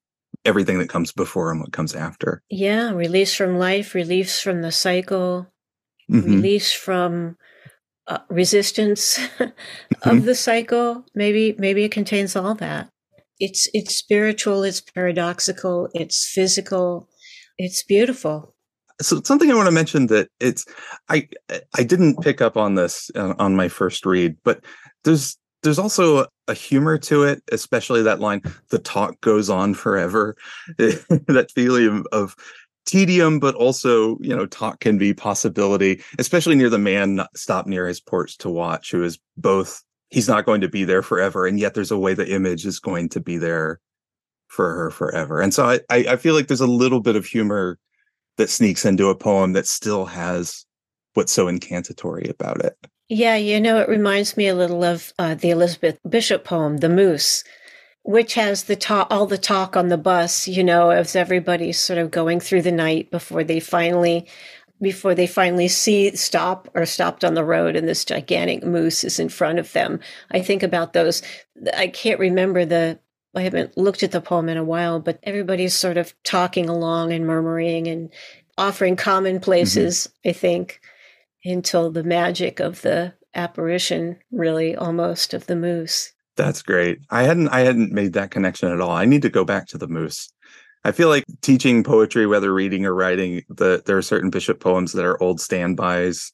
everything 0.44 0.78
that 0.78 0.88
comes 0.88 1.12
before 1.12 1.50
and 1.50 1.60
what 1.60 1.72
comes 1.72 1.94
after 1.94 2.42
yeah 2.50 2.90
release 2.92 3.34
from 3.34 3.58
life 3.58 3.94
release 3.94 4.40
from 4.40 4.62
the 4.62 4.72
cycle 4.72 5.46
mm-hmm. 6.10 6.34
release 6.34 6.72
from 6.72 7.36
uh, 8.06 8.18
resistance 8.30 9.18
of 9.40 9.52
mm-hmm. 10.00 10.20
the 10.24 10.34
cycle 10.34 11.04
maybe 11.14 11.54
maybe 11.58 11.84
it 11.84 11.92
contains 11.92 12.36
all 12.36 12.54
that 12.54 12.90
it's 13.40 13.68
it's 13.72 13.94
spiritual, 13.94 14.64
it's 14.64 14.80
paradoxical, 14.80 15.88
it's 15.94 16.26
physical, 16.26 17.08
it's 17.56 17.82
beautiful. 17.82 18.54
So 19.00 19.20
something 19.22 19.50
I 19.50 19.54
want 19.54 19.66
to 19.66 19.72
mention 19.72 20.08
that 20.08 20.28
it's 20.40 20.64
I 21.08 21.28
I 21.76 21.84
didn't 21.84 22.20
pick 22.20 22.40
up 22.40 22.56
on 22.56 22.74
this 22.74 23.10
uh, 23.14 23.34
on 23.38 23.54
my 23.54 23.68
first 23.68 24.04
read, 24.04 24.36
but 24.44 24.64
there's 25.04 25.38
there's 25.62 25.78
also 25.78 26.26
a 26.46 26.54
humor 26.54 26.98
to 26.98 27.24
it, 27.24 27.42
especially 27.52 28.02
that 28.02 28.20
line, 28.20 28.42
the 28.70 28.78
talk 28.78 29.20
goes 29.20 29.50
on 29.50 29.74
forever. 29.74 30.36
that 30.78 31.50
feeling 31.54 32.04
of 32.12 32.34
tedium, 32.86 33.38
but 33.38 33.54
also, 33.54 34.18
you 34.20 34.34
know, 34.34 34.46
talk 34.46 34.80
can 34.80 34.98
be 34.98 35.12
possibility, 35.12 36.02
especially 36.18 36.54
near 36.54 36.70
the 36.70 36.78
man 36.78 37.16
not 37.16 37.36
stop 37.36 37.66
near 37.66 37.86
his 37.86 38.00
porch 38.00 38.38
to 38.38 38.48
watch, 38.48 38.90
who 38.90 39.02
is 39.04 39.18
both 39.36 39.82
he's 40.10 40.28
not 40.28 40.46
going 40.46 40.60
to 40.62 40.68
be 40.68 40.84
there 40.84 41.02
forever, 41.02 41.46
and 41.46 41.58
yet 41.58 41.74
there's 41.74 41.90
a 41.90 41.98
way 41.98 42.14
the 42.14 42.32
image 42.32 42.64
is 42.64 42.80
going 42.80 43.08
to 43.10 43.20
be 43.20 43.36
there 43.36 43.80
for 44.48 44.74
her 44.74 44.90
forever. 44.90 45.40
And 45.40 45.52
so 45.52 45.66
I, 45.68 45.80
I 45.90 46.16
feel 46.16 46.34
like 46.34 46.46
there's 46.46 46.62
a 46.62 46.66
little 46.66 47.00
bit 47.00 47.16
of 47.16 47.26
humor 47.26 47.78
that 48.38 48.50
sneaks 48.50 48.84
into 48.84 49.08
a 49.08 49.14
poem 49.14 49.52
that 49.52 49.66
still 49.66 50.06
has 50.06 50.64
what's 51.14 51.32
so 51.32 51.48
incantatory 51.48 52.28
about 52.28 52.64
it. 52.64 52.76
Yeah, 53.08 53.36
you 53.36 53.60
know, 53.60 53.78
it 53.78 53.88
reminds 53.88 54.36
me 54.36 54.48
a 54.48 54.54
little 54.54 54.84
of 54.84 55.12
uh, 55.18 55.34
the 55.34 55.50
Elizabeth 55.50 55.98
Bishop 56.08 56.44
poem, 56.44 56.78
The 56.78 56.88
Moose, 56.88 57.42
which 58.02 58.34
has 58.34 58.64
the 58.64 58.76
talk, 58.76 59.08
all 59.10 59.26
the 59.26 59.38
talk 59.38 59.76
on 59.76 59.88
the 59.88 59.98
bus, 59.98 60.46
you 60.46 60.62
know, 60.62 60.90
as 60.90 61.16
everybody's 61.16 61.78
sort 61.78 61.98
of 61.98 62.10
going 62.10 62.38
through 62.40 62.62
the 62.62 62.72
night 62.72 63.10
before 63.10 63.44
they 63.44 63.60
finally, 63.60 64.28
before 64.80 65.14
they 65.14 65.26
finally 65.26 65.68
see 65.68 66.14
stop 66.16 66.68
or 66.74 66.86
stopped 66.86 67.24
on 67.24 67.34
the 67.34 67.44
road 67.44 67.76
and 67.76 67.88
this 67.88 68.04
gigantic 68.04 68.62
moose 68.62 69.04
is 69.04 69.18
in 69.18 69.28
front 69.28 69.58
of 69.58 69.72
them. 69.72 70.00
I 70.30 70.40
think 70.40 70.62
about 70.62 70.92
those. 70.92 71.22
I 71.76 71.88
can't 71.88 72.20
remember 72.20 72.64
the, 72.64 72.98
I 73.34 73.42
haven't 73.42 73.76
looked 73.76 74.02
at 74.02 74.10
the 74.10 74.20
poem 74.20 74.48
in 74.48 74.56
a 74.56 74.64
while, 74.64 75.00
but 75.00 75.18
everybody's 75.22 75.74
sort 75.74 75.96
of 75.96 76.14
talking 76.24 76.68
along 76.68 77.12
and 77.12 77.26
murmuring 77.26 77.86
and 77.86 78.10
offering 78.56 78.96
commonplaces, 78.96 80.08
mm-hmm. 80.08 80.30
I 80.30 80.32
think 80.32 80.80
until 81.44 81.90
the 81.90 82.02
magic 82.02 82.60
of 82.60 82.82
the 82.82 83.14
apparition 83.34 84.18
really 84.32 84.74
almost 84.74 85.34
of 85.34 85.46
the 85.46 85.56
moose. 85.56 86.12
That's 86.36 86.62
great. 86.62 87.00
I 87.10 87.24
hadn't 87.24 87.48
I 87.48 87.60
hadn't 87.60 87.92
made 87.92 88.12
that 88.14 88.30
connection 88.30 88.70
at 88.70 88.80
all. 88.80 88.90
I 88.90 89.04
need 89.04 89.22
to 89.22 89.28
go 89.28 89.44
back 89.44 89.66
to 89.68 89.78
the 89.78 89.88
moose. 89.88 90.32
I 90.84 90.92
feel 90.92 91.08
like 91.08 91.24
teaching 91.42 91.82
poetry, 91.82 92.26
whether 92.26 92.52
reading 92.52 92.86
or 92.86 92.94
writing, 92.94 93.42
the 93.48 93.82
there 93.84 93.98
are 93.98 94.02
certain 94.02 94.30
bishop 94.30 94.60
poems 94.60 94.92
that 94.92 95.04
are 95.04 95.20
old 95.22 95.40
standbys. 95.40 96.32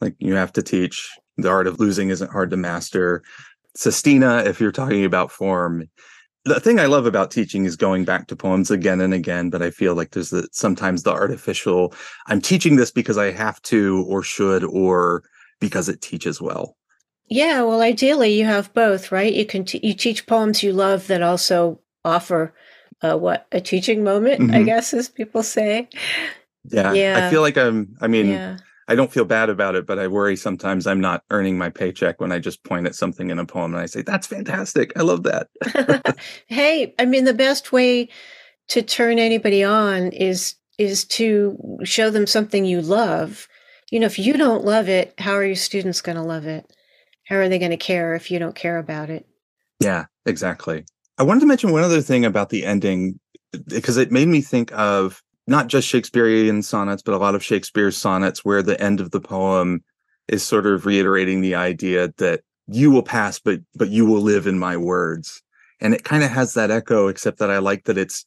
Like 0.00 0.14
you 0.18 0.34
have 0.34 0.52
to 0.54 0.62
teach 0.62 1.10
the 1.36 1.50
art 1.50 1.66
of 1.66 1.80
losing 1.80 2.10
isn't 2.10 2.30
hard 2.30 2.50
to 2.50 2.56
master. 2.56 3.22
Sestina, 3.74 4.38
if 4.38 4.60
you're 4.60 4.72
talking 4.72 5.04
about 5.04 5.30
form, 5.30 5.88
the 6.44 6.60
thing 6.60 6.80
I 6.80 6.86
love 6.86 7.06
about 7.06 7.30
teaching 7.30 7.64
is 7.64 7.76
going 7.76 8.04
back 8.04 8.26
to 8.28 8.36
poems 8.36 8.70
again 8.70 9.00
and 9.00 9.14
again, 9.14 9.50
but 9.50 9.62
I 9.62 9.70
feel 9.70 9.94
like 9.94 10.10
there's 10.10 10.30
the, 10.30 10.48
sometimes 10.52 11.02
the 11.02 11.12
artificial, 11.12 11.94
I'm 12.26 12.40
teaching 12.40 12.76
this 12.76 12.90
because 12.90 13.16
I 13.16 13.30
have 13.30 13.62
to 13.62 14.04
or 14.08 14.22
should 14.22 14.64
or 14.64 15.22
because 15.60 15.88
it 15.88 16.00
teaches 16.00 16.40
well. 16.40 16.76
Yeah, 17.28 17.62
well, 17.62 17.80
ideally 17.80 18.32
you 18.32 18.44
have 18.44 18.74
both, 18.74 19.12
right? 19.12 19.32
You 19.32 19.46
can 19.46 19.64
t- 19.64 19.80
you 19.82 19.94
teach 19.94 20.26
poems 20.26 20.62
you 20.62 20.72
love 20.72 21.06
that 21.06 21.22
also 21.22 21.80
offer 22.04 22.52
uh, 23.02 23.16
what 23.16 23.46
a 23.52 23.60
teaching 23.60 24.04
moment, 24.04 24.40
mm-hmm. 24.42 24.54
I 24.54 24.62
guess, 24.64 24.92
as 24.92 25.08
people 25.08 25.42
say. 25.42 25.88
Yeah, 26.64 26.92
yeah. 26.92 27.26
I 27.26 27.30
feel 27.30 27.40
like 27.40 27.56
I'm. 27.56 27.96
I 28.00 28.06
mean, 28.06 28.28
yeah. 28.28 28.58
I 28.92 28.94
don't 28.94 29.10
feel 29.10 29.24
bad 29.24 29.48
about 29.48 29.74
it, 29.74 29.86
but 29.86 29.98
I 29.98 30.06
worry 30.06 30.36
sometimes 30.36 30.86
I'm 30.86 31.00
not 31.00 31.24
earning 31.30 31.56
my 31.56 31.70
paycheck 31.70 32.20
when 32.20 32.30
I 32.30 32.38
just 32.38 32.62
point 32.62 32.86
at 32.86 32.94
something 32.94 33.30
in 33.30 33.38
a 33.38 33.46
poem 33.46 33.72
and 33.72 33.82
I 33.82 33.86
say, 33.86 34.02
that's 34.02 34.26
fantastic. 34.26 34.92
I 34.98 35.00
love 35.00 35.22
that. 35.22 35.48
hey, 36.46 36.94
I 36.98 37.06
mean, 37.06 37.24
the 37.24 37.32
best 37.32 37.72
way 37.72 38.10
to 38.68 38.82
turn 38.82 39.18
anybody 39.18 39.64
on 39.64 40.08
is 40.08 40.56
is 40.76 41.06
to 41.06 41.78
show 41.84 42.10
them 42.10 42.26
something 42.26 42.66
you 42.66 42.82
love. 42.82 43.48
You 43.90 43.98
know, 43.98 44.06
if 44.06 44.18
you 44.18 44.34
don't 44.34 44.62
love 44.62 44.90
it, 44.90 45.14
how 45.16 45.32
are 45.32 45.44
your 45.44 45.54
students 45.54 46.02
going 46.02 46.16
to 46.16 46.22
love 46.22 46.46
it? 46.46 46.70
How 47.26 47.36
are 47.36 47.48
they 47.48 47.58
going 47.58 47.70
to 47.70 47.78
care 47.78 48.14
if 48.14 48.30
you 48.30 48.38
don't 48.38 48.54
care 48.54 48.76
about 48.76 49.08
it? 49.08 49.26
Yeah, 49.80 50.04
exactly. 50.26 50.84
I 51.16 51.22
wanted 51.22 51.40
to 51.40 51.46
mention 51.46 51.72
one 51.72 51.82
other 51.82 52.02
thing 52.02 52.26
about 52.26 52.50
the 52.50 52.66
ending 52.66 53.18
because 53.68 53.96
it 53.96 54.12
made 54.12 54.28
me 54.28 54.42
think 54.42 54.70
of 54.72 55.22
not 55.46 55.68
just 55.68 55.88
Shakespearean 55.88 56.62
sonnets, 56.62 57.02
but 57.02 57.14
a 57.14 57.18
lot 57.18 57.34
of 57.34 57.42
Shakespeare's 57.42 57.96
sonnets 57.96 58.44
where 58.44 58.62
the 58.62 58.80
end 58.80 59.00
of 59.00 59.10
the 59.10 59.20
poem 59.20 59.82
is 60.28 60.42
sort 60.42 60.66
of 60.66 60.86
reiterating 60.86 61.40
the 61.40 61.54
idea 61.54 62.12
that 62.18 62.42
you 62.68 62.90
will 62.90 63.02
pass, 63.02 63.38
but 63.38 63.60
but 63.74 63.88
you 63.88 64.06
will 64.06 64.20
live 64.20 64.46
in 64.46 64.58
my 64.58 64.76
words. 64.76 65.42
And 65.80 65.94
it 65.94 66.04
kind 66.04 66.22
of 66.22 66.30
has 66.30 66.54
that 66.54 66.70
echo, 66.70 67.08
except 67.08 67.38
that 67.38 67.50
I 67.50 67.58
like 67.58 67.84
that 67.84 67.98
it's 67.98 68.24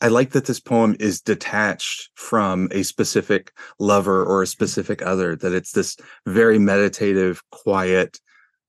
I 0.00 0.08
like 0.08 0.30
that 0.30 0.46
this 0.46 0.60
poem 0.60 0.96
is 1.00 1.20
detached 1.20 2.10
from 2.14 2.68
a 2.70 2.82
specific 2.82 3.52
lover 3.78 4.24
or 4.24 4.42
a 4.42 4.46
specific 4.46 5.02
other, 5.02 5.34
that 5.36 5.52
it's 5.52 5.72
this 5.72 5.96
very 6.26 6.58
meditative, 6.58 7.42
quiet 7.50 8.20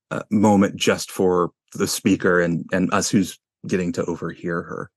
uh, 0.09 0.23
moment 0.31 0.75
just 0.75 1.11
for 1.11 1.51
the 1.73 1.87
speaker 1.87 2.39
and 2.39 2.65
and 2.71 2.93
us 2.93 3.09
who's 3.09 3.39
getting 3.67 3.91
to 3.93 4.05
overhear 4.05 4.61
her. 4.61 4.91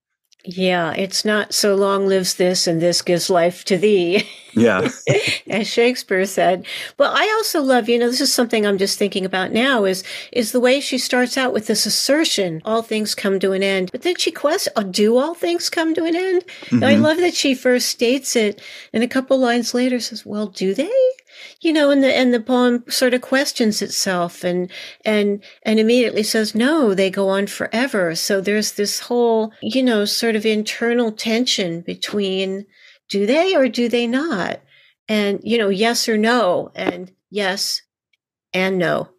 Yeah, 0.45 0.93
it's 0.95 1.25
not 1.25 1.55
so 1.55 1.77
long 1.77 2.09
lives 2.09 2.35
this 2.35 2.67
and 2.67 2.83
this 2.83 3.01
gives 3.01 3.31
life 3.31 3.65
to 3.67 3.79
thee. 3.79 4.29
Yeah. 4.55 4.89
As 5.49 5.69
Shakespeare 5.69 6.27
said. 6.27 6.67
Well, 6.99 7.13
I 7.15 7.33
also 7.37 7.63
love, 7.63 7.89
you 7.89 7.99
know, 7.99 8.11
this 8.11 8.21
is 8.21 8.33
something 8.33 8.67
I'm 8.67 8.77
just 8.77 8.99
thinking 8.99 9.25
about 9.25 9.53
now 9.53 9.85
is 9.85 10.03
is 10.33 10.53
the 10.53 10.61
way 10.61 10.81
she 10.81 10.99
starts 10.99 11.39
out 11.39 11.53
with 11.53 11.69
this 11.69 11.87
assertion, 11.87 12.61
all 12.65 12.83
things 12.83 13.15
come 13.15 13.39
to 13.41 13.53
an 13.53 13.63
end. 13.63 13.91
But 13.93 14.03
then 14.03 14.17
she 14.17 14.33
questions, 14.33 14.73
oh, 14.77 14.83
do 14.83 15.17
all 15.17 15.35
things 15.35 15.71
come 15.71 15.95
to 15.95 16.05
an 16.05 16.17
end? 16.17 16.45
Mm-hmm. 16.67 16.85
I 16.85 16.97
love 16.97 17.19
that 17.19 17.35
she 17.35 17.55
first 17.55 17.89
states 17.89 18.35
it 18.35 18.61
and 18.93 19.05
a 19.05 19.09
couple 19.09 19.39
lines 19.39 19.75
later 19.75 20.01
says, 20.01 20.27
well, 20.27 20.49
do 20.49 20.75
they? 20.75 20.91
You 21.61 21.73
know, 21.73 21.91
and 21.91 22.03
the 22.03 22.15
and 22.15 22.33
the 22.33 22.41
poem 22.41 22.85
sort 22.89 23.15
of 23.15 23.21
questions 23.23 23.83
itself 23.83 24.45
and 24.45 24.71
and 25.05 25.43
and 25.63 25.79
immediately 25.79 26.23
says, 26.23 26.55
no, 26.55 26.95
they 26.95 27.11
go 27.11 27.29
on 27.29 27.47
forever. 27.47 28.15
So 28.15 28.41
there's 28.41 28.73
this 28.73 29.01
whole, 29.01 29.53
you 29.63 29.83
know, 29.83 30.05
sort 30.05 30.37
of 30.37 30.47
internal 30.47 31.13
tension 31.13 31.81
between 31.81 32.67
do 33.09 33.27
they 33.27 33.55
or 33.55 33.69
do 33.69 33.89
they 33.89 34.07
not? 34.07 34.61
And, 35.09 35.41
you 35.43 35.59
know, 35.59 35.69
yes 35.69 36.09
or 36.09 36.17
no, 36.17 36.71
and 36.75 37.13
yes 37.31 37.83
and 38.55 38.79
no 38.79 39.11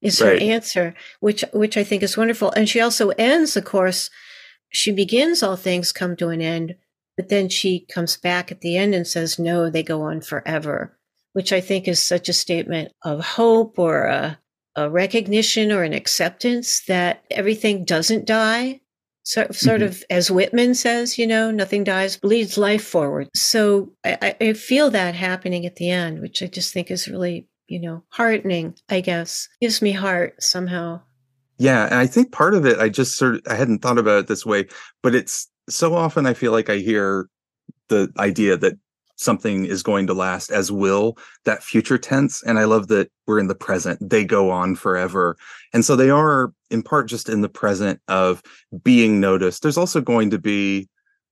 is 0.00 0.20
right. 0.20 0.40
her 0.40 0.52
answer, 0.52 0.94
which 1.20 1.44
which 1.52 1.76
I 1.76 1.84
think 1.84 2.02
is 2.02 2.16
wonderful. 2.16 2.52
And 2.52 2.68
she 2.68 2.80
also 2.80 3.10
ends, 3.10 3.56
of 3.56 3.64
course, 3.64 4.10
she 4.70 4.92
begins 4.92 5.42
all 5.42 5.56
things 5.56 5.92
come 5.92 6.16
to 6.16 6.28
an 6.28 6.40
end, 6.40 6.76
but 7.16 7.28
then 7.28 7.48
she 7.48 7.86
comes 7.92 8.16
back 8.16 8.52
at 8.52 8.60
the 8.60 8.76
end 8.76 8.94
and 8.94 9.06
says, 9.06 9.38
no, 9.38 9.68
they 9.68 9.82
go 9.82 10.02
on 10.02 10.20
forever 10.20 10.96
which 11.32 11.52
I 11.52 11.60
think 11.60 11.86
is 11.86 12.02
such 12.02 12.28
a 12.28 12.34
statement 12.34 12.92
of 13.04 13.24
hope 13.24 13.78
or 13.78 14.04
a, 14.04 14.38
a 14.76 14.90
recognition 14.90 15.72
or 15.72 15.82
an 15.82 15.92
acceptance 15.92 16.84
that 16.86 17.24
everything 17.30 17.84
doesn't 17.84 18.26
die. 18.26 18.80
So, 19.22 19.46
sort 19.50 19.80
mm-hmm. 19.80 19.88
of 19.88 20.04
as 20.10 20.30
Whitman 20.30 20.74
says, 20.74 21.18
you 21.18 21.26
know, 21.26 21.50
nothing 21.50 21.84
dies, 21.84 22.16
bleeds 22.16 22.56
life 22.56 22.84
forward. 22.84 23.28
So 23.34 23.92
I, 24.04 24.34
I 24.40 24.52
feel 24.54 24.90
that 24.90 25.14
happening 25.14 25.66
at 25.66 25.76
the 25.76 25.90
end, 25.90 26.20
which 26.20 26.42
I 26.42 26.46
just 26.46 26.72
think 26.72 26.90
is 26.90 27.06
really, 27.06 27.46
you 27.68 27.80
know, 27.80 28.02
heartening, 28.08 28.74
I 28.88 29.00
guess. 29.00 29.48
Gives 29.60 29.82
me 29.82 29.92
heart 29.92 30.42
somehow. 30.42 31.02
Yeah. 31.58 31.84
And 31.84 31.96
I 31.96 32.06
think 32.06 32.32
part 32.32 32.54
of 32.54 32.64
it, 32.64 32.78
I 32.78 32.88
just 32.88 33.16
sort 33.16 33.34
of, 33.34 33.42
I 33.46 33.54
hadn't 33.54 33.80
thought 33.82 33.98
about 33.98 34.20
it 34.20 34.26
this 34.26 34.46
way, 34.46 34.66
but 35.02 35.14
it's 35.14 35.48
so 35.68 35.94
often 35.94 36.24
I 36.24 36.32
feel 36.32 36.52
like 36.52 36.70
I 36.70 36.76
hear 36.76 37.28
the 37.88 38.10
idea 38.18 38.56
that 38.56 38.78
something 39.20 39.66
is 39.66 39.82
going 39.82 40.06
to 40.06 40.14
last 40.14 40.50
as 40.50 40.72
will 40.72 41.16
that 41.44 41.62
future 41.62 41.98
tense 41.98 42.42
and 42.42 42.58
i 42.58 42.64
love 42.64 42.88
that 42.88 43.10
we're 43.30 43.38
in 43.38 43.46
the 43.46 43.54
present. 43.54 44.10
They 44.10 44.24
go 44.24 44.50
on 44.50 44.74
forever. 44.74 45.36
And 45.72 45.84
so 45.84 45.94
they 45.94 46.10
are 46.10 46.52
in 46.68 46.82
part 46.82 47.06
just 47.06 47.28
in 47.28 47.42
the 47.42 47.48
present 47.48 48.00
of 48.08 48.42
being 48.82 49.20
noticed. 49.20 49.62
There's 49.62 49.78
also 49.78 50.00
going 50.00 50.30
to 50.30 50.38
be 50.38 50.88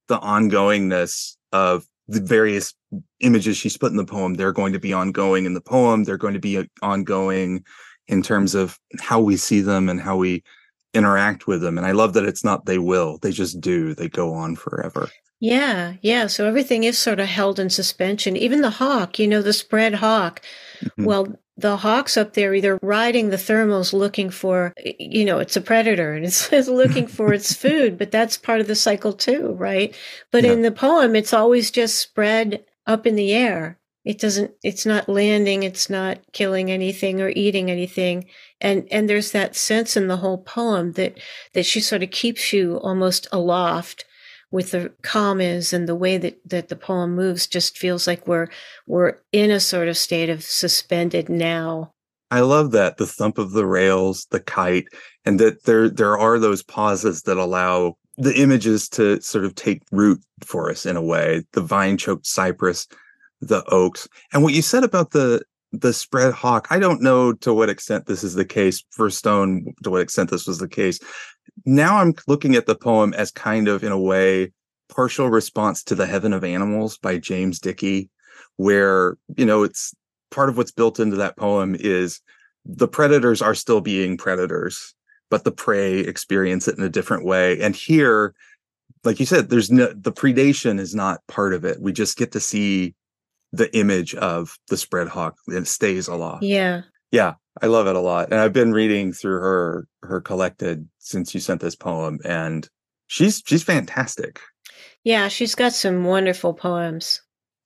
the 0.06 0.20
ongoingness 0.20 1.36
of 1.52 1.86
the 2.06 2.20
various 2.20 2.72
images 3.18 3.56
she's 3.56 3.76
put 3.76 3.90
in 3.90 3.96
the 3.96 4.04
poem. 4.04 4.34
They're 4.34 4.52
going 4.52 4.74
to 4.74 4.78
be 4.78 4.92
ongoing 4.92 5.44
in 5.44 5.54
the 5.54 5.60
poem. 5.60 6.04
They're 6.04 6.16
going 6.16 6.34
to 6.34 6.40
be 6.40 6.58
uh, 6.58 6.64
ongoing 6.82 7.64
in 8.06 8.22
terms 8.22 8.54
of 8.54 8.78
how 9.00 9.18
we 9.18 9.36
see 9.36 9.60
them 9.60 9.88
and 9.88 10.00
how 10.00 10.16
we 10.16 10.44
interact 10.94 11.48
with 11.48 11.60
them. 11.60 11.78
And 11.78 11.86
i 11.86 11.90
love 11.90 12.12
that 12.12 12.24
it's 12.24 12.44
not 12.44 12.64
they 12.64 12.78
will. 12.78 13.18
They 13.18 13.32
just 13.32 13.60
do. 13.60 13.92
They 13.92 14.08
go 14.08 14.34
on 14.34 14.54
forever 14.54 15.10
yeah, 15.40 15.94
yeah. 16.02 16.26
So 16.26 16.46
everything 16.46 16.84
is 16.84 16.98
sort 16.98 17.20
of 17.20 17.28
held 17.28 17.60
in 17.60 17.70
suspension. 17.70 18.36
Even 18.36 18.60
the 18.60 18.70
hawk, 18.70 19.18
you 19.18 19.28
know, 19.28 19.42
the 19.42 19.52
spread 19.52 19.94
hawk. 19.94 20.42
Mm-hmm. 20.80 21.04
Well, 21.04 21.38
the 21.56 21.76
hawk's 21.76 22.16
up 22.16 22.34
there 22.34 22.54
either 22.54 22.78
riding 22.82 23.30
the 23.30 23.36
thermals 23.36 23.92
looking 23.92 24.30
for, 24.30 24.72
you 24.98 25.24
know, 25.24 25.38
it's 25.38 25.56
a 25.56 25.60
predator 25.60 26.12
and 26.12 26.24
it's, 26.24 26.52
it's 26.52 26.68
looking 26.68 27.06
for 27.08 27.32
its 27.32 27.52
food, 27.52 27.98
but 27.98 28.10
that's 28.10 28.36
part 28.36 28.60
of 28.60 28.66
the 28.66 28.74
cycle 28.74 29.12
too, 29.12 29.52
right? 29.52 29.94
But 30.30 30.44
yeah. 30.44 30.52
in 30.52 30.62
the 30.62 30.72
poem, 30.72 31.14
it's 31.14 31.32
always 31.32 31.70
just 31.70 31.98
spread 31.98 32.64
up 32.86 33.06
in 33.06 33.16
the 33.16 33.32
air. 33.32 33.78
It 34.04 34.18
doesn't, 34.18 34.52
it's 34.64 34.86
not 34.86 35.08
landing, 35.08 35.64
it's 35.64 35.90
not 35.90 36.18
killing 36.32 36.70
anything 36.70 37.20
or 37.20 37.28
eating 37.28 37.70
anything. 37.70 38.26
And, 38.60 38.88
and 38.90 39.08
there's 39.08 39.32
that 39.32 39.54
sense 39.54 39.96
in 39.96 40.06
the 40.08 40.16
whole 40.16 40.38
poem 40.38 40.92
that, 40.92 41.18
that 41.52 41.66
she 41.66 41.80
sort 41.80 42.02
of 42.02 42.10
keeps 42.10 42.52
you 42.52 42.78
almost 42.78 43.28
aloft 43.30 44.04
with 44.50 44.70
the 44.70 44.92
commas 45.02 45.72
and 45.72 45.88
the 45.88 45.94
way 45.94 46.16
that, 46.16 46.40
that 46.46 46.68
the 46.68 46.76
poem 46.76 47.14
moves 47.14 47.46
just 47.46 47.76
feels 47.76 48.06
like 48.06 48.26
we're 48.26 48.48
we're 48.86 49.18
in 49.32 49.50
a 49.50 49.60
sort 49.60 49.88
of 49.88 49.96
state 49.96 50.30
of 50.30 50.42
suspended 50.42 51.28
now. 51.28 51.92
I 52.30 52.40
love 52.40 52.72
that 52.72 52.98
the 52.98 53.06
thump 53.06 53.38
of 53.38 53.52
the 53.52 53.66
rails, 53.66 54.26
the 54.30 54.40
kite, 54.40 54.86
and 55.24 55.38
that 55.40 55.64
there 55.64 55.88
there 55.88 56.18
are 56.18 56.38
those 56.38 56.62
pauses 56.62 57.22
that 57.22 57.36
allow 57.36 57.96
the 58.16 58.34
images 58.38 58.88
to 58.90 59.20
sort 59.20 59.44
of 59.44 59.54
take 59.54 59.82
root 59.92 60.20
for 60.44 60.70
us 60.70 60.84
in 60.84 60.96
a 60.96 61.02
way. 61.02 61.44
The 61.52 61.60
vine 61.60 61.96
choked 61.96 62.26
cypress, 62.26 62.86
the 63.40 63.64
oaks, 63.68 64.08
and 64.32 64.42
what 64.42 64.54
you 64.54 64.62
said 64.62 64.84
about 64.84 65.12
the 65.12 65.42
the 65.72 65.92
spread 65.92 66.32
hawk. 66.32 66.66
I 66.70 66.78
don't 66.78 67.02
know 67.02 67.32
to 67.34 67.52
what 67.52 67.68
extent 67.68 68.06
this 68.06 68.24
is 68.24 68.34
the 68.34 68.44
case 68.44 68.82
for 68.90 69.10
Stone. 69.10 69.74
To 69.84 69.90
what 69.90 70.00
extent 70.00 70.30
this 70.30 70.46
was 70.46 70.58
the 70.58 70.68
case, 70.68 70.98
now 71.64 71.98
I'm 71.98 72.14
looking 72.26 72.54
at 72.54 72.66
the 72.66 72.74
poem 72.74 73.14
as 73.14 73.30
kind 73.30 73.68
of 73.68 73.82
in 73.82 73.92
a 73.92 73.98
way 73.98 74.52
partial 74.88 75.28
response 75.28 75.82
to 75.84 75.94
the 75.94 76.06
heaven 76.06 76.32
of 76.32 76.44
animals 76.44 76.98
by 76.98 77.18
James 77.18 77.58
Dickey 77.58 78.10
where 78.56 79.16
you 79.36 79.44
know 79.44 79.62
it's 79.62 79.94
part 80.30 80.48
of 80.48 80.56
what's 80.56 80.72
built 80.72 81.00
into 81.00 81.16
that 81.16 81.36
poem 81.36 81.76
is 81.78 82.20
the 82.64 82.88
predators 82.88 83.40
are 83.40 83.54
still 83.54 83.80
being 83.80 84.16
predators 84.16 84.94
but 85.30 85.44
the 85.44 85.52
prey 85.52 85.98
experience 85.98 86.68
it 86.68 86.78
in 86.78 86.84
a 86.84 86.88
different 86.88 87.24
way. 87.24 87.60
And 87.60 87.74
here 87.76 88.34
like 89.04 89.20
you 89.20 89.26
said 89.26 89.48
there's 89.48 89.70
no 89.70 89.92
the 89.92 90.12
predation 90.12 90.78
is 90.78 90.94
not 90.94 91.20
part 91.28 91.52
of 91.52 91.64
it. 91.64 91.80
We 91.80 91.92
just 91.92 92.16
get 92.16 92.32
to 92.32 92.40
see 92.40 92.94
the 93.52 93.74
image 93.76 94.14
of 94.14 94.58
the 94.68 94.76
spread 94.76 95.08
hawk 95.08 95.36
and 95.46 95.58
it 95.58 95.66
stays 95.66 96.08
aloft. 96.08 96.42
Yeah. 96.42 96.82
Yeah 97.10 97.34
I 97.62 97.66
love 97.66 97.86
it 97.86 97.96
a 97.96 98.00
lot. 98.00 98.30
And 98.30 98.40
I've 98.40 98.52
been 98.52 98.72
reading 98.72 99.12
through 99.12 99.40
her 99.40 99.88
her 100.02 100.20
collected 100.20 100.88
since 100.98 101.34
you 101.34 101.40
sent 101.40 101.60
this 101.60 101.74
poem 101.74 102.18
and 102.24 102.68
she's 103.06 103.42
she's 103.46 103.62
fantastic. 103.62 104.40
Yeah, 105.04 105.28
she's 105.28 105.54
got 105.54 105.72
some 105.72 106.04
wonderful 106.04 106.54
poems. 106.54 107.20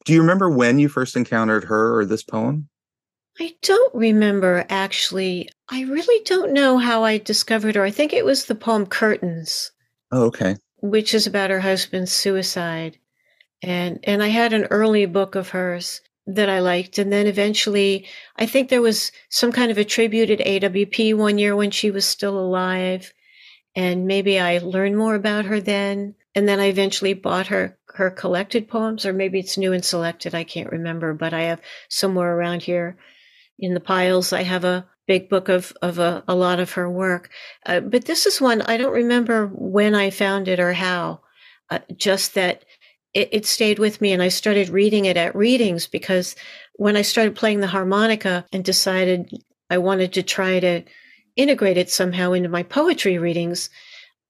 Do 0.04 0.12
you 0.12 0.20
remember 0.20 0.50
when 0.50 0.78
you 0.78 0.88
first 0.88 1.16
encountered 1.16 1.64
her 1.64 1.98
or 1.98 2.04
this 2.04 2.22
poem? 2.22 2.68
I 3.40 3.54
don't 3.62 3.94
remember 3.94 4.64
actually. 4.68 5.48
I 5.68 5.82
really 5.82 6.22
don't 6.24 6.52
know 6.52 6.78
how 6.78 7.04
I 7.04 7.18
discovered 7.18 7.76
her. 7.76 7.82
I 7.82 7.90
think 7.90 8.12
it 8.12 8.24
was 8.24 8.44
the 8.44 8.54
poem 8.54 8.86
Curtains. 8.86 9.72
Oh, 10.10 10.24
okay. 10.24 10.56
Which 10.80 11.14
is 11.14 11.26
about 11.26 11.50
her 11.50 11.60
husband's 11.60 12.12
suicide. 12.12 12.98
And 13.62 14.00
and 14.04 14.22
I 14.22 14.28
had 14.28 14.52
an 14.52 14.64
early 14.70 15.06
book 15.06 15.34
of 15.34 15.50
hers 15.50 16.00
that 16.26 16.48
I 16.48 16.60
liked. 16.60 16.98
And 16.98 17.12
then 17.12 17.26
eventually, 17.26 18.06
I 18.36 18.46
think 18.46 18.68
there 18.68 18.82
was 18.82 19.12
some 19.28 19.52
kind 19.52 19.70
of 19.70 19.78
a 19.78 19.84
tribute 19.84 20.30
at 20.30 20.38
AWP 20.38 21.16
one 21.16 21.38
year 21.38 21.56
when 21.56 21.70
she 21.70 21.90
was 21.90 22.04
still 22.04 22.38
alive. 22.38 23.12
And 23.74 24.06
maybe 24.06 24.38
I 24.38 24.58
learned 24.58 24.96
more 24.96 25.14
about 25.14 25.46
her 25.46 25.60
then. 25.60 26.14
And 26.34 26.48
then 26.48 26.60
I 26.60 26.66
eventually 26.66 27.14
bought 27.14 27.48
her, 27.48 27.78
her 27.94 28.10
collected 28.10 28.68
poems, 28.68 29.04
or 29.04 29.12
maybe 29.12 29.38
it's 29.38 29.58
new 29.58 29.72
and 29.72 29.84
selected. 29.84 30.34
I 30.34 30.44
can't 30.44 30.70
remember, 30.70 31.12
but 31.12 31.34
I 31.34 31.42
have 31.42 31.60
somewhere 31.88 32.34
around 32.34 32.62
here 32.62 32.96
in 33.58 33.74
the 33.74 33.80
piles. 33.80 34.32
I 34.32 34.42
have 34.42 34.64
a 34.64 34.86
big 35.06 35.28
book 35.28 35.48
of, 35.48 35.72
of 35.82 35.98
a, 35.98 36.22
a 36.28 36.34
lot 36.34 36.60
of 36.60 36.72
her 36.72 36.88
work. 36.88 37.30
Uh, 37.66 37.80
but 37.80 38.04
this 38.04 38.26
is 38.26 38.40
one 38.40 38.62
I 38.62 38.76
don't 38.76 38.92
remember 38.92 39.46
when 39.48 39.94
I 39.94 40.10
found 40.10 40.48
it 40.48 40.60
or 40.60 40.72
how. 40.72 41.20
Uh, 41.70 41.78
just 41.96 42.34
that 42.34 42.64
it, 43.14 43.28
it 43.32 43.46
stayed 43.46 43.78
with 43.78 44.00
me 44.00 44.12
and 44.12 44.22
I 44.22 44.28
started 44.28 44.68
reading 44.68 45.04
it 45.04 45.16
at 45.16 45.34
readings 45.34 45.86
because 45.86 46.36
when 46.74 46.96
I 46.96 47.02
started 47.02 47.36
playing 47.36 47.60
the 47.60 47.66
harmonica 47.66 48.46
and 48.52 48.64
decided 48.64 49.30
I 49.70 49.78
wanted 49.78 50.12
to 50.14 50.22
try 50.22 50.60
to 50.60 50.82
integrate 51.36 51.76
it 51.76 51.90
somehow 51.90 52.32
into 52.32 52.48
my 52.48 52.62
poetry 52.62 53.18
readings, 53.18 53.70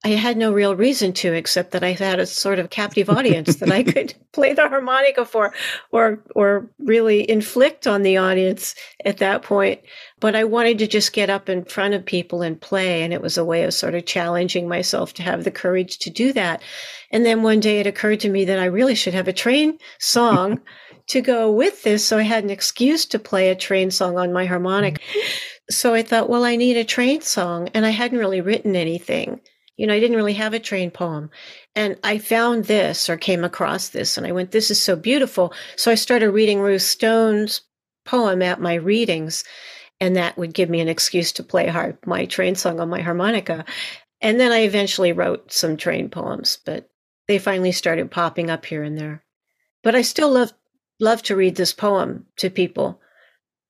I 0.04 0.10
had 0.10 0.36
no 0.36 0.52
real 0.52 0.74
reason 0.74 1.12
to, 1.14 1.32
except 1.32 1.70
that 1.70 1.84
I 1.84 1.92
had 1.92 2.18
a 2.18 2.26
sort 2.26 2.58
of 2.58 2.70
captive 2.70 3.08
audience 3.08 3.56
that 3.56 3.70
I 3.70 3.82
could 3.92 4.14
play 4.32 4.52
the 4.52 4.68
harmonica 4.68 5.24
for, 5.24 5.54
or 5.92 6.18
or 6.34 6.68
really 6.80 7.28
inflict 7.30 7.86
on 7.86 8.02
the 8.02 8.16
audience 8.16 8.74
at 9.04 9.18
that 9.18 9.42
point. 9.42 9.80
But 10.18 10.34
I 10.34 10.42
wanted 10.42 10.78
to 10.80 10.88
just 10.88 11.12
get 11.12 11.30
up 11.30 11.48
in 11.48 11.64
front 11.64 11.94
of 11.94 12.04
people 12.04 12.42
and 12.42 12.60
play, 12.60 13.02
and 13.02 13.12
it 13.12 13.22
was 13.22 13.38
a 13.38 13.44
way 13.44 13.62
of 13.62 13.74
sort 13.74 13.94
of 13.94 14.04
challenging 14.04 14.68
myself 14.68 15.14
to 15.14 15.22
have 15.22 15.44
the 15.44 15.52
courage 15.52 15.98
to 15.98 16.10
do 16.10 16.32
that. 16.32 16.62
And 17.12 17.24
then 17.24 17.44
one 17.44 17.60
day 17.60 17.78
it 17.78 17.86
occurred 17.86 18.20
to 18.20 18.28
me 18.28 18.44
that 18.46 18.58
I 18.58 18.64
really 18.64 18.96
should 18.96 19.14
have 19.14 19.28
a 19.28 19.32
train 19.32 19.78
song 20.00 20.60
to 21.08 21.20
go 21.20 21.52
with 21.52 21.84
this, 21.84 22.04
so 22.04 22.18
I 22.18 22.22
had 22.22 22.42
an 22.42 22.50
excuse 22.50 23.06
to 23.06 23.20
play 23.20 23.50
a 23.50 23.54
train 23.54 23.92
song 23.92 24.18
on 24.18 24.32
my 24.32 24.46
harmonica. 24.46 25.00
So 25.70 25.94
I 25.94 26.02
thought, 26.02 26.28
well, 26.28 26.44
I 26.44 26.56
need 26.56 26.76
a 26.76 26.84
train 26.84 27.20
song, 27.20 27.68
and 27.72 27.86
I 27.86 27.90
hadn't 27.90 28.18
really 28.18 28.40
written 28.40 28.74
anything. 28.74 29.40
You 29.76 29.86
know, 29.86 29.94
I 29.94 30.00
didn't 30.00 30.16
really 30.16 30.34
have 30.34 30.54
a 30.54 30.58
trained 30.58 30.94
poem. 30.94 31.30
And 31.74 31.98
I 32.04 32.18
found 32.18 32.66
this 32.66 33.08
or 33.08 33.16
came 33.16 33.42
across 33.42 33.88
this 33.88 34.16
and 34.16 34.26
I 34.26 34.32
went, 34.32 34.50
this 34.50 34.70
is 34.70 34.80
so 34.80 34.96
beautiful. 34.96 35.52
So 35.76 35.90
I 35.90 35.94
started 35.94 36.30
reading 36.30 36.60
Ruth 36.60 36.82
Stone's 36.82 37.62
poem 38.04 38.42
at 38.42 38.60
my 38.60 38.74
readings. 38.74 39.44
And 40.00 40.16
that 40.16 40.36
would 40.36 40.52
give 40.52 40.68
me 40.68 40.80
an 40.80 40.88
excuse 40.88 41.32
to 41.32 41.44
play 41.44 41.68
hard, 41.68 41.96
my 42.04 42.26
train 42.26 42.54
song 42.54 42.80
on 42.80 42.88
my 42.88 43.00
harmonica. 43.00 43.64
And 44.20 44.38
then 44.38 44.52
I 44.52 44.62
eventually 44.62 45.12
wrote 45.12 45.52
some 45.52 45.76
train 45.76 46.08
poems, 46.10 46.58
but 46.64 46.90
they 47.28 47.38
finally 47.38 47.72
started 47.72 48.10
popping 48.10 48.50
up 48.50 48.66
here 48.66 48.82
and 48.82 48.98
there. 48.98 49.24
But 49.82 49.94
I 49.94 50.02
still 50.02 50.30
love 50.30 50.52
love 51.00 51.22
to 51.22 51.36
read 51.36 51.56
this 51.56 51.72
poem 51.72 52.26
to 52.36 52.50
people 52.50 53.00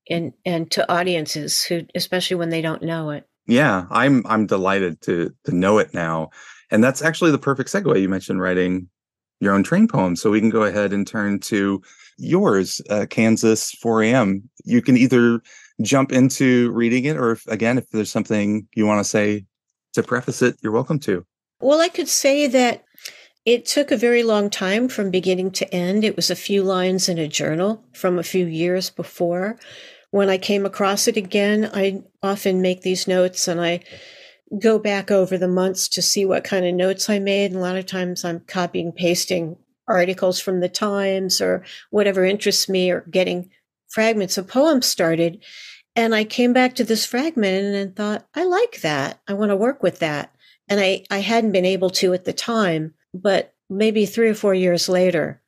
and 0.08 0.32
and 0.44 0.70
to 0.70 0.90
audiences 0.92 1.62
who 1.62 1.82
especially 1.94 2.36
when 2.36 2.50
they 2.50 2.60
don't 2.60 2.82
know 2.82 3.10
it. 3.10 3.26
Yeah, 3.46 3.87
I'm 3.90 4.24
I'm 4.26 4.46
delighted 4.46 5.00
to 5.02 5.33
to 5.44 5.52
know 5.52 5.78
it 5.78 5.92
now. 5.94 6.31
And 6.70 6.83
that's 6.83 7.02
actually 7.02 7.33
the 7.33 7.38
perfect 7.38 7.70
segue. 7.70 8.00
You 8.00 8.09
mentioned 8.09 8.40
writing 8.40 8.88
your 9.40 9.52
own 9.52 9.62
train 9.62 9.88
poem. 9.88 10.16
So 10.16 10.31
we 10.31 10.40
can 10.40 10.50
go 10.50 10.62
ahead 10.62 10.92
and 10.92 11.07
turn 11.07 11.40
to 11.40 11.83
yours, 12.16 12.81
uh, 12.88 13.07
Kansas 13.11 13.72
4 13.72 14.05
a.m. 14.05 14.48
You 14.64 14.81
can 14.81 14.96
either 14.96 15.42
jump 15.83 16.12
into 16.12 16.70
reading 16.70 17.05
it, 17.05 17.16
or 17.16 17.33
if, 17.33 17.46
again, 17.48 17.76
if 17.76 17.90
there's 17.90 18.11
something 18.11 18.66
you 18.74 18.87
want 18.87 19.00
to 19.00 19.09
say 19.09 19.44
to 19.94 20.02
preface 20.02 20.40
it, 20.42 20.57
you're 20.62 20.72
welcome 20.72 21.00
to. 21.00 21.26
Well, 21.61 21.81
I 21.81 21.88
could 21.88 22.09
say 22.09 22.46
that 22.46 22.85
it 23.44 23.66
took 23.66 23.90
a 23.90 23.96
very 23.96 24.22
long 24.22 24.48
time 24.48 24.88
from 24.88 25.11
beginning 25.11 25.50
to 25.52 25.74
end. 25.74 26.05
It 26.05 26.16
was 26.16 26.31
a 26.31 26.37
few 26.37 26.62
lines 26.62 27.09
in 27.09 27.18
a 27.18 27.26
journal 27.26 27.85
from 27.92 28.18
a 28.18 28.22
few 28.22 28.46
years 28.46 28.90
before 28.90 29.59
when 30.12 30.29
I 30.29 30.37
came 30.37 30.66
across 30.66 31.09
it 31.09 31.16
again, 31.16 31.70
I 31.72 32.03
often 32.22 32.61
make 32.61 32.83
these 32.83 33.09
notes 33.09 33.48
and 33.48 33.59
I 33.59 33.81
go 34.61 34.79
back 34.79 35.11
over 35.11 35.38
the 35.38 35.48
months 35.48 35.88
to 35.88 36.03
see 36.03 36.27
what 36.27 36.44
kind 36.44 36.66
of 36.66 36.75
notes 36.75 37.09
I 37.09 37.18
made. 37.18 37.51
And 37.51 37.57
a 37.57 37.62
lot 37.62 37.77
of 37.77 37.87
times 37.87 38.22
I'm 38.22 38.40
copying, 38.40 38.92
pasting 38.92 39.57
articles 39.88 40.38
from 40.38 40.61
the 40.61 40.68
Times 40.68 41.40
or 41.40 41.64
whatever 41.88 42.27
interests 42.27 42.68
me 42.68 42.90
or 42.90 43.01
getting 43.11 43.51
fragments 43.88 44.37
of 44.37 44.46
poems 44.46 44.85
started. 44.85 45.42
And 45.96 46.14
I 46.14 46.25
came 46.25 46.53
back 46.53 46.75
to 46.75 46.85
this 46.85 47.07
fragment 47.07 47.75
and 47.75 47.96
thought, 47.96 48.27
I 48.35 48.44
like 48.44 48.83
that. 48.83 49.18
I 49.27 49.33
want 49.33 49.48
to 49.48 49.57
work 49.57 49.83
with 49.83 50.01
that. 50.01 50.35
And 50.68 50.79
I, 50.79 51.05
I 51.11 51.20
hadn't 51.20 51.53
been 51.53 51.64
able 51.64 51.90
to 51.90 52.12
at 52.12 52.27
the 52.27 52.35
time, 52.35 52.92
but 53.14 53.55
maybe 53.70 54.05
three 54.05 54.29
or 54.29 54.35
four 54.35 54.53
years 54.53 54.90
later, 54.90 55.40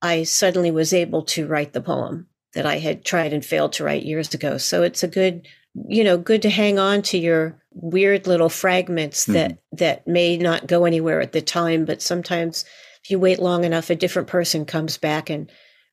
I 0.00 0.22
suddenly 0.22 0.70
was 0.70 0.94
able 0.94 1.24
to 1.24 1.46
write 1.46 1.74
the 1.74 1.82
poem 1.82 2.27
that 2.54 2.66
I 2.66 2.78
had 2.78 3.04
tried 3.04 3.32
and 3.32 3.44
failed 3.44 3.72
to 3.74 3.84
write 3.84 4.04
years 4.04 4.32
ago. 4.34 4.58
So 4.58 4.82
it's 4.82 5.02
a 5.02 5.08
good, 5.08 5.46
you 5.86 6.02
know, 6.02 6.16
good 6.16 6.42
to 6.42 6.50
hang 6.50 6.78
on 6.78 7.02
to 7.02 7.18
your 7.18 7.60
weird 7.72 8.26
little 8.26 8.48
fragments 8.48 9.24
mm-hmm. 9.24 9.34
that 9.34 9.58
that 9.72 10.06
may 10.06 10.36
not 10.36 10.66
go 10.66 10.84
anywhere 10.84 11.20
at 11.20 11.32
the 11.32 11.42
time, 11.42 11.84
but 11.84 12.02
sometimes 12.02 12.64
if 13.04 13.10
you 13.10 13.18
wait 13.18 13.38
long 13.38 13.64
enough, 13.64 13.90
a 13.90 13.94
different 13.94 14.28
person 14.28 14.64
comes 14.64 14.98
back 14.98 15.30
and 15.30 15.50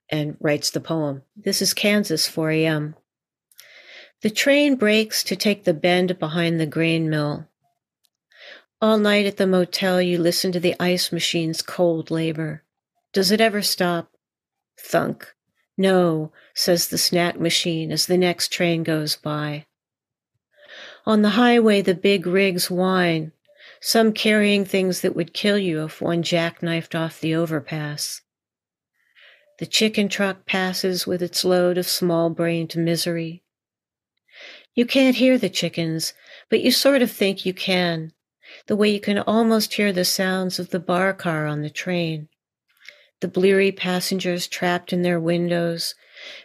and 0.09 0.37
writes 0.39 0.69
the 0.69 0.79
poem. 0.79 1.23
This 1.35 1.61
is 1.61 1.73
Kansas 1.73 2.27
4 2.27 2.51
a.m. 2.51 2.95
The 4.21 4.29
train 4.29 4.75
breaks 4.75 5.23
to 5.25 5.35
take 5.35 5.63
the 5.63 5.73
bend 5.73 6.19
behind 6.19 6.59
the 6.59 6.65
grain 6.65 7.09
mill. 7.09 7.47
All 8.81 8.97
night 8.97 9.25
at 9.25 9.37
the 9.37 9.47
motel, 9.47 10.01
you 10.01 10.17
listen 10.17 10.51
to 10.51 10.59
the 10.59 10.75
ice 10.79 11.11
machine's 11.11 11.61
cold 11.61 12.11
labor. 12.11 12.63
Does 13.13 13.31
it 13.31 13.41
ever 13.41 13.61
stop? 13.61 14.11
Thunk. 14.79 15.34
No, 15.77 16.31
says 16.53 16.87
the 16.87 16.97
snack 16.97 17.39
machine 17.39 17.91
as 17.91 18.05
the 18.05 18.17
next 18.17 18.49
train 18.49 18.83
goes 18.83 19.15
by. 19.15 19.65
On 21.05 21.21
the 21.21 21.29
highway, 21.29 21.81
the 21.81 21.93
big 21.93 22.25
rigs 22.25 22.71
whine, 22.71 23.33
some 23.81 24.13
carrying 24.13 24.63
things 24.65 25.01
that 25.01 25.15
would 25.15 25.33
kill 25.33 25.57
you 25.57 25.83
if 25.83 26.01
one 26.01 26.23
jackknifed 26.23 26.95
off 26.95 27.19
the 27.19 27.35
overpass. 27.35 28.21
The 29.59 29.65
chicken 29.65 30.09
truck 30.09 30.45
passes 30.45 31.05
with 31.05 31.21
its 31.21 31.45
load 31.45 31.77
of 31.77 31.87
small 31.87 32.29
brained 32.29 32.75
misery. 32.75 33.43
You 34.73 34.85
can't 34.85 35.15
hear 35.15 35.37
the 35.37 35.49
chickens, 35.49 36.13
but 36.49 36.61
you 36.61 36.71
sort 36.71 37.01
of 37.01 37.11
think 37.11 37.45
you 37.45 37.53
can, 37.53 38.11
the 38.67 38.75
way 38.75 38.89
you 38.89 38.99
can 38.99 39.19
almost 39.19 39.73
hear 39.73 39.93
the 39.93 40.05
sounds 40.05 40.57
of 40.57 40.71
the 40.71 40.79
bar 40.79 41.13
car 41.13 41.45
on 41.45 41.61
the 41.61 41.69
train 41.69 42.29
the 43.21 43.27
bleary 43.27 43.71
passengers 43.71 44.47
trapped 44.47 44.91
in 44.91 45.01
their 45.01 45.19
windows, 45.19 45.95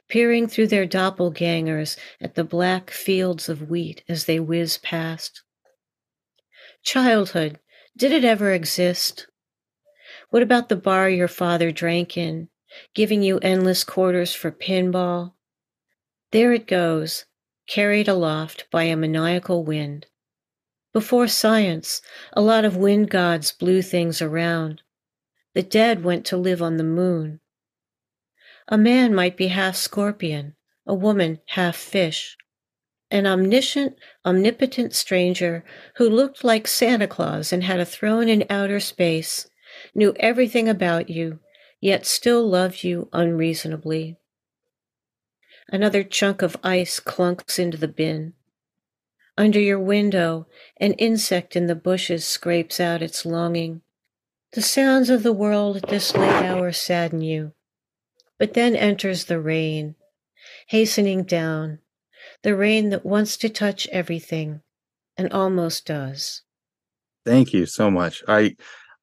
peering 0.09 0.47
through 0.47 0.67
their 0.67 0.87
doppelgangers 0.87 1.97
at 2.21 2.35
the 2.35 2.45
black 2.45 2.91
fields 2.91 3.49
of 3.49 3.69
wheat 3.69 4.03
as 4.09 4.25
they 4.25 4.41
whiz 4.41 4.79
past. 4.79 5.43
Childhood, 6.83 7.59
did 7.97 8.13
it 8.13 8.25
ever 8.25 8.53
exist? 8.53 9.27
What 10.31 10.43
about 10.43 10.69
the 10.69 10.77
bar 10.77 11.11
your 11.11 11.29
father 11.29 11.71
drank 11.73 12.17
in, 12.17 12.49
giving 12.95 13.23
you 13.23 13.39
endless 13.41 13.85
quarters 13.85 14.35
for 14.35 14.51
pinball? 14.51 15.35
There 16.31 16.53
it 16.53 16.67
goes, 16.67 17.25
carried 17.67 18.09
aloft 18.09 18.67
by 18.71 18.85
a 18.85 18.97
maniacal 18.97 19.65
wind. 19.65 20.07
Before 20.93 21.29
science, 21.29 22.03
a 22.33 22.41
lot 22.41 22.65
of 22.65 22.77
wind 22.77 23.11
gods 23.11 23.53
blew 23.53 23.83
things 23.83 24.23
around. 24.23 24.83
The 25.55 25.63
dead 25.63 26.05
went 26.05 26.25
to 26.27 26.37
live 26.37 26.63
on 26.63 26.77
the 26.77 26.85
moon. 26.85 27.41
A 28.69 28.79
man 28.79 29.15
might 29.15 29.37
be 29.37 29.49
half 29.49 29.77
scorpion, 29.77 30.55
a 30.87 30.95
woman 30.95 31.41
half 31.49 31.77
fish. 31.77 32.37
An 33.11 33.27
omniscient, 33.27 33.97
omnipotent 34.25 34.95
stranger 34.95 35.65
who 35.97 36.09
looked 36.09 36.45
like 36.45 36.69
Santa 36.69 37.09
Claus 37.09 37.53
and 37.53 37.65
had 37.65 37.81
a 37.81 37.85
throne 37.85 38.29
in 38.29 38.45
outer 38.49 38.79
space, 38.79 39.49
knew 39.95 40.15
everything 40.21 40.69
about 40.69 41.11
you, 41.11 41.41
yet 41.81 42.07
still 42.07 42.49
loved 42.49 42.85
you 42.85 43.09
unreasonably. 43.13 44.17
Another 45.69 46.05
chunk 46.05 46.43
of 46.43 46.57
ice 46.63 47.01
clunks 47.01 47.59
into 47.59 47.77
the 47.77 47.89
bin. 47.89 48.35
Under 49.37 49.59
your 49.59 49.81
window, 49.81 50.47
an 50.77 50.93
insect 50.95 51.57
in 51.57 51.67
the 51.67 51.75
bushes 51.75 52.25
scrapes 52.25 52.79
out 52.79 53.03
its 53.03 53.27
longing. 53.27 53.83
The 54.53 54.63
sounds 54.63 55.11
of 55.11 55.23
the 55.23 55.33
world 55.33 55.77
at 55.77 55.89
this 55.89 56.15
late 56.17 56.45
hour 56.45 56.73
sadden 56.73 57.21
you. 57.21 57.53
But 58.39 58.55
then 58.55 58.75
enters 58.75 59.25
the 59.25 59.41
rain, 59.41 59.95
hastening 60.69 61.23
down, 61.23 61.79
the 62.43 62.57
rain 62.57 62.91
that 62.91 63.07
wants 63.07 63.37
to 63.39 63.49
touch 63.49 63.87
everything 63.93 64.63
and 65.17 65.33
almost 65.33 65.87
does. 65.87 66.43
Thank 67.25 67.53
you 67.53 67.67
so 67.67 67.91
much. 67.91 68.23
I 68.27 68.57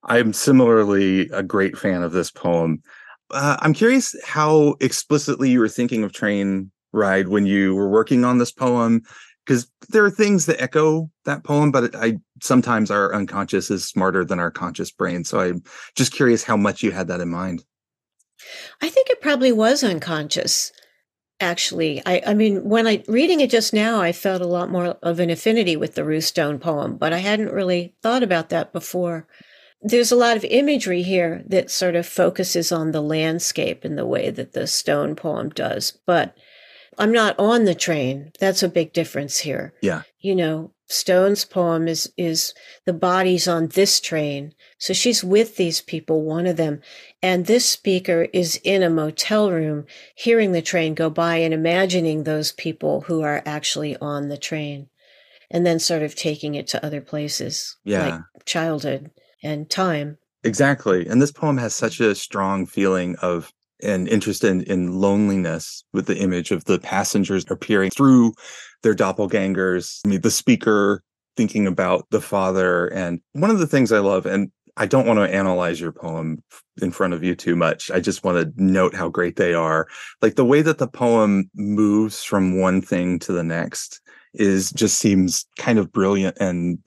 I'm 0.03 0.33
similarly 0.33 1.29
a 1.31 1.43
great 1.43 1.77
fan 1.77 2.03
of 2.03 2.11
this 2.11 2.31
poem. 2.31 2.81
Uh, 3.31 3.57
I'm 3.59 3.73
curious 3.73 4.15
how 4.25 4.75
explicitly 4.79 5.49
you 5.49 5.59
were 5.59 5.69
thinking 5.69 6.03
of 6.03 6.13
Train 6.13 6.71
Ride 6.93 7.27
when 7.27 7.45
you 7.45 7.75
were 7.75 7.89
working 7.89 8.25
on 8.25 8.37
this 8.37 8.51
poem 8.51 9.01
because 9.47 9.71
there 9.89 10.03
are 10.03 10.11
things 10.11 10.45
that 10.45 10.61
echo 10.61 11.09
that 11.23 11.43
poem, 11.45 11.71
but 11.71 11.95
I 11.95 12.17
sometimes 12.41 12.91
our 12.91 13.13
unconscious 13.15 13.71
is 13.71 13.85
smarter 13.85 14.25
than 14.25 14.39
our 14.39 14.51
conscious 14.51 14.91
brain. 14.91 15.23
So 15.23 15.39
I'm 15.39 15.63
just 15.95 16.11
curious 16.11 16.43
how 16.43 16.57
much 16.57 16.83
you 16.83 16.91
had 16.91 17.07
that 17.07 17.21
in 17.21 17.29
mind. 17.29 17.63
I 18.81 18.89
think 18.89 19.09
it 19.09 19.21
probably 19.21 19.53
was 19.53 19.83
unconscious. 19.83 20.73
Actually, 21.39 22.01
I, 22.05 22.21
I 22.27 22.33
mean, 22.33 22.67
when 22.67 22.87
I 22.87 23.03
reading 23.07 23.39
it 23.39 23.49
just 23.49 23.73
now, 23.73 24.01
I 24.01 24.11
felt 24.11 24.41
a 24.41 24.47
lot 24.47 24.69
more 24.69 24.97
of 25.01 25.19
an 25.19 25.29
affinity 25.29 25.77
with 25.77 25.95
the 25.95 26.03
Ruth 26.03 26.25
Stone 26.25 26.59
poem, 26.59 26.97
but 26.97 27.13
I 27.13 27.19
hadn't 27.19 27.53
really 27.53 27.95
thought 28.01 28.23
about 28.23 28.49
that 28.49 28.73
before. 28.73 29.27
There's 29.81 30.11
a 30.11 30.15
lot 30.15 30.35
of 30.35 30.43
imagery 30.43 31.03
here 31.03 31.43
that 31.47 31.69
sort 31.69 31.95
of 31.95 32.07
focuses 32.07 32.71
on 32.71 32.91
the 32.91 33.01
landscape 33.01 33.85
in 33.85 33.95
the 33.95 34.05
way 34.05 34.31
that 34.31 34.53
the 34.53 34.65
Stone 34.65 35.15
poem 35.15 35.49
does, 35.49 35.99
but 36.05 36.35
I'm 36.97 37.11
not 37.11 37.37
on 37.39 37.65
the 37.65 37.75
train. 37.75 38.31
That's 38.39 38.63
a 38.63 38.69
big 38.69 38.93
difference 38.93 39.39
here. 39.39 39.73
Yeah. 39.81 40.03
You 40.19 40.35
know, 40.35 40.71
Stone's 40.89 41.43
poem 41.43 41.87
is 41.87 42.11
is 42.17 42.53
the 42.85 42.93
body's 42.93 43.47
on 43.47 43.67
this 43.67 43.99
train. 43.99 44.53
So 44.77 44.93
she's 44.93 45.23
with 45.23 45.57
these 45.57 45.81
people, 45.81 46.23
one 46.23 46.47
of 46.47 46.57
them. 46.57 46.81
And 47.21 47.45
this 47.45 47.67
speaker 47.67 48.27
is 48.33 48.59
in 48.63 48.83
a 48.83 48.89
motel 48.89 49.51
room, 49.51 49.85
hearing 50.15 50.53
the 50.53 50.61
train 50.61 50.93
go 50.93 51.09
by 51.09 51.37
and 51.37 51.53
imagining 51.53 52.23
those 52.23 52.51
people 52.51 53.01
who 53.01 53.21
are 53.21 53.43
actually 53.45 53.97
on 53.97 54.29
the 54.29 54.37
train. 54.37 54.87
And 55.51 55.65
then 55.65 55.79
sort 55.79 56.03
of 56.03 56.15
taking 56.15 56.55
it 56.55 56.67
to 56.67 56.85
other 56.85 57.01
places. 57.01 57.77
Yeah. 57.83 58.07
Like 58.07 58.45
childhood 58.45 59.11
and 59.43 59.69
time. 59.69 60.17
Exactly. 60.43 61.07
And 61.07 61.21
this 61.21 61.31
poem 61.31 61.57
has 61.57 61.75
such 61.75 61.99
a 61.99 62.15
strong 62.15 62.65
feeling 62.65 63.15
of 63.17 63.51
and 63.81 64.07
interest 64.07 64.43
in, 64.43 64.61
in 64.63 64.99
loneliness 64.99 65.83
with 65.93 66.07
the 66.07 66.17
image 66.17 66.51
of 66.51 66.65
the 66.65 66.79
passengers 66.79 67.45
appearing 67.49 67.91
through 67.91 68.33
their 68.83 68.95
doppelgangers. 68.95 69.99
I 70.05 70.09
mean, 70.09 70.21
the 70.21 70.31
speaker 70.31 71.03
thinking 71.35 71.67
about 71.67 72.07
the 72.09 72.21
father. 72.21 72.87
And 72.87 73.21
one 73.33 73.51
of 73.51 73.59
the 73.59 73.67
things 73.67 73.91
I 73.91 73.99
love, 73.99 74.25
and 74.25 74.51
I 74.75 74.85
don't 74.85 75.07
want 75.07 75.19
to 75.19 75.33
analyze 75.33 75.79
your 75.79 75.91
poem 75.91 76.43
in 76.81 76.91
front 76.91 77.13
of 77.13 77.23
you 77.23 77.35
too 77.35 77.55
much. 77.55 77.89
I 77.89 77.99
just 77.99 78.23
want 78.23 78.37
to 78.37 78.63
note 78.63 78.93
how 78.93 79.09
great 79.09 79.35
they 79.35 79.53
are. 79.53 79.87
Like 80.21 80.35
the 80.35 80.45
way 80.45 80.61
that 80.61 80.79
the 80.79 80.87
poem 80.87 81.49
moves 81.55 82.23
from 82.23 82.59
one 82.59 82.81
thing 82.81 83.19
to 83.19 83.31
the 83.31 83.43
next 83.43 84.01
is 84.33 84.71
just 84.71 84.99
seems 84.99 85.45
kind 85.57 85.79
of 85.79 85.91
brilliant 85.91 86.37
and 86.39 86.77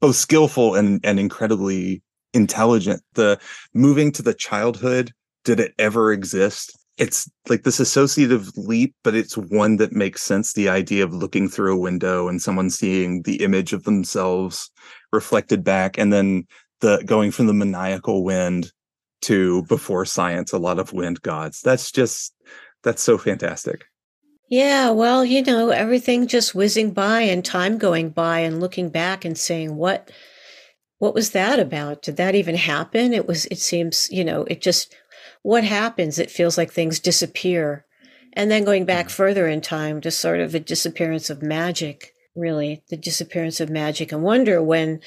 both 0.00 0.16
skillful 0.16 0.74
and, 0.74 1.00
and 1.04 1.18
incredibly 1.18 2.02
intelligent. 2.34 3.02
The 3.14 3.38
moving 3.72 4.12
to 4.12 4.22
the 4.22 4.34
childhood 4.34 5.12
did 5.44 5.60
it 5.60 5.74
ever 5.78 6.12
exist? 6.12 6.76
It's 6.98 7.30
like 7.48 7.62
this 7.62 7.80
associative 7.80 8.50
leap, 8.56 8.94
but 9.02 9.14
it's 9.14 9.36
one 9.36 9.76
that 9.76 9.92
makes 9.92 10.22
sense. 10.22 10.52
The 10.52 10.68
idea 10.68 11.04
of 11.04 11.14
looking 11.14 11.48
through 11.48 11.74
a 11.74 11.80
window 11.80 12.28
and 12.28 12.40
someone 12.40 12.70
seeing 12.70 13.22
the 13.22 13.42
image 13.42 13.72
of 13.72 13.84
themselves 13.84 14.70
reflected 15.10 15.64
back, 15.64 15.98
and 15.98 16.12
then 16.12 16.46
the 16.80 17.02
going 17.06 17.30
from 17.30 17.46
the 17.46 17.54
maniacal 17.54 18.24
wind 18.24 18.72
to 19.22 19.62
before 19.64 20.04
science, 20.04 20.52
a 20.52 20.58
lot 20.58 20.78
of 20.78 20.92
wind 20.92 21.22
gods. 21.22 21.62
That's 21.62 21.90
just 21.90 22.34
that's 22.82 23.02
so 23.02 23.16
fantastic. 23.16 23.84
Yeah, 24.48 24.90
well, 24.90 25.24
you 25.24 25.42
know, 25.42 25.70
everything 25.70 26.26
just 26.26 26.54
whizzing 26.54 26.90
by 26.90 27.22
and 27.22 27.42
time 27.42 27.78
going 27.78 28.10
by 28.10 28.40
and 28.40 28.60
looking 28.60 28.90
back 28.90 29.24
and 29.24 29.38
saying, 29.38 29.76
what 29.76 30.10
what 30.98 31.14
was 31.14 31.30
that 31.30 31.58
about? 31.58 32.02
Did 32.02 32.16
that 32.18 32.34
even 32.34 32.54
happen? 32.54 33.14
It 33.14 33.26
was 33.26 33.46
it 33.46 33.58
seems, 33.58 34.08
you 34.10 34.24
know, 34.24 34.44
it 34.44 34.60
just 34.60 34.94
what 35.42 35.64
happens? 35.64 36.18
It 36.18 36.30
feels 36.30 36.56
like 36.56 36.72
things 36.72 37.00
disappear. 37.00 37.84
And 38.32 38.50
then 38.50 38.64
going 38.64 38.84
back 38.84 39.06
mm-hmm. 39.06 39.14
further 39.14 39.48
in 39.48 39.60
time 39.60 40.00
to 40.00 40.10
sort 40.10 40.40
of 40.40 40.54
a 40.54 40.60
disappearance 40.60 41.30
of 41.30 41.42
magic, 41.42 42.14
really, 42.34 42.82
the 42.88 42.96
disappearance 42.96 43.60
of 43.60 43.68
magic 43.68 44.12
and 44.12 44.22
wonder 44.22 44.62
when, 44.62 45.00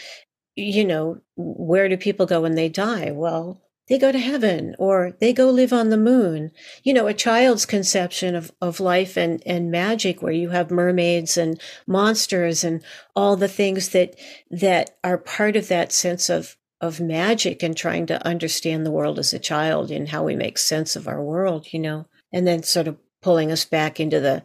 you 0.56 0.86
know, 0.86 1.21
where 1.36 1.89
do 1.89 1.98
people 1.98 2.26
go 2.26 2.41
when 2.41 2.56
they 2.56 2.69
die? 2.69 3.12
Well, 3.12 3.62
they 3.88 4.00
go 4.00 4.12
to 4.12 4.19
heaven 4.19 4.76
or 4.80 5.15
they 5.19 5.32
go 5.32 5.50
live 5.50 5.71
on 5.71 5.89
the 5.89 5.98
moon. 5.98 6.52
You 6.84 6.93
know, 6.93 7.08
a 7.08 7.13
child's 7.13 7.65
conception 7.65 8.36
of, 8.36 8.52
of 8.62 8.80
life 8.80 9.15
and, 9.15 9.41
and 9.45 9.71
magic 9.71 10.21
where 10.21 10.34
you 10.34 10.50
have 10.50 10.71
mermaids 10.71 11.38
and 11.38 11.60
monsters 11.88 12.63
and 12.63 12.84
all 13.15 13.36
the 13.36 13.48
things 13.48 13.89
that, 13.89 14.15
that 14.50 14.98
are 15.04 15.17
part 15.17 15.56
of 15.56 15.67
that 15.67 15.91
sense 15.91 16.30
of, 16.30 16.58
of 16.81 16.99
magic 16.99 17.63
and 17.63 17.75
trying 17.75 18.05
to 18.07 18.25
understand 18.25 18.85
the 18.85 18.91
world 18.91 19.17
as 19.17 19.33
a 19.33 19.39
child 19.39 19.91
and 19.91 20.09
how 20.09 20.23
we 20.23 20.35
make 20.35 20.57
sense 20.57 20.95
of 20.95 21.07
our 21.07 21.21
world, 21.23 21.67
you 21.71 21.79
know, 21.79 22.05
and 22.33 22.45
then 22.45 22.63
sort 22.63 22.88
of 22.88 22.97
pulling 23.21 23.51
us 23.51 23.65
back 23.65 23.99
into 23.99 24.19
the 24.19 24.43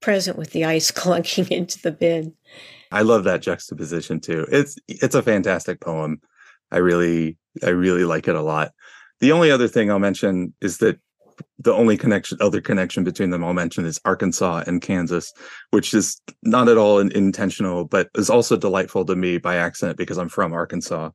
present 0.00 0.38
with 0.38 0.50
the 0.50 0.64
ice 0.64 0.90
clunking 0.92 1.48
into 1.48 1.80
the 1.80 1.92
bin. 1.92 2.34
I 2.90 3.02
love 3.02 3.24
that 3.24 3.42
juxtaposition 3.42 4.20
too. 4.20 4.46
It's 4.50 4.76
it's 4.86 5.14
a 5.14 5.22
fantastic 5.22 5.80
poem. 5.80 6.20
I 6.70 6.78
really 6.78 7.38
I 7.62 7.70
really 7.70 8.04
like 8.04 8.28
it 8.28 8.36
a 8.36 8.42
lot. 8.42 8.72
The 9.20 9.32
only 9.32 9.50
other 9.50 9.68
thing 9.68 9.90
I'll 9.90 9.98
mention 9.98 10.52
is 10.60 10.78
that 10.78 10.98
the 11.58 11.72
only 11.72 11.96
connection 11.96 12.38
other 12.40 12.60
connection 12.60 13.04
between 13.04 13.30
them 13.30 13.42
I'll 13.42 13.54
mention 13.54 13.86
is 13.86 14.00
Arkansas 14.04 14.64
and 14.66 14.82
Kansas, 14.82 15.32
which 15.70 15.94
is 15.94 16.20
not 16.42 16.68
at 16.68 16.76
all 16.76 16.98
intentional, 16.98 17.84
but 17.84 18.10
is 18.14 18.28
also 18.28 18.56
delightful 18.56 19.04
to 19.06 19.16
me 19.16 19.38
by 19.38 19.56
accident 19.56 19.96
because 19.96 20.18
I'm 20.18 20.28
from 20.28 20.52
Arkansas. 20.52 21.10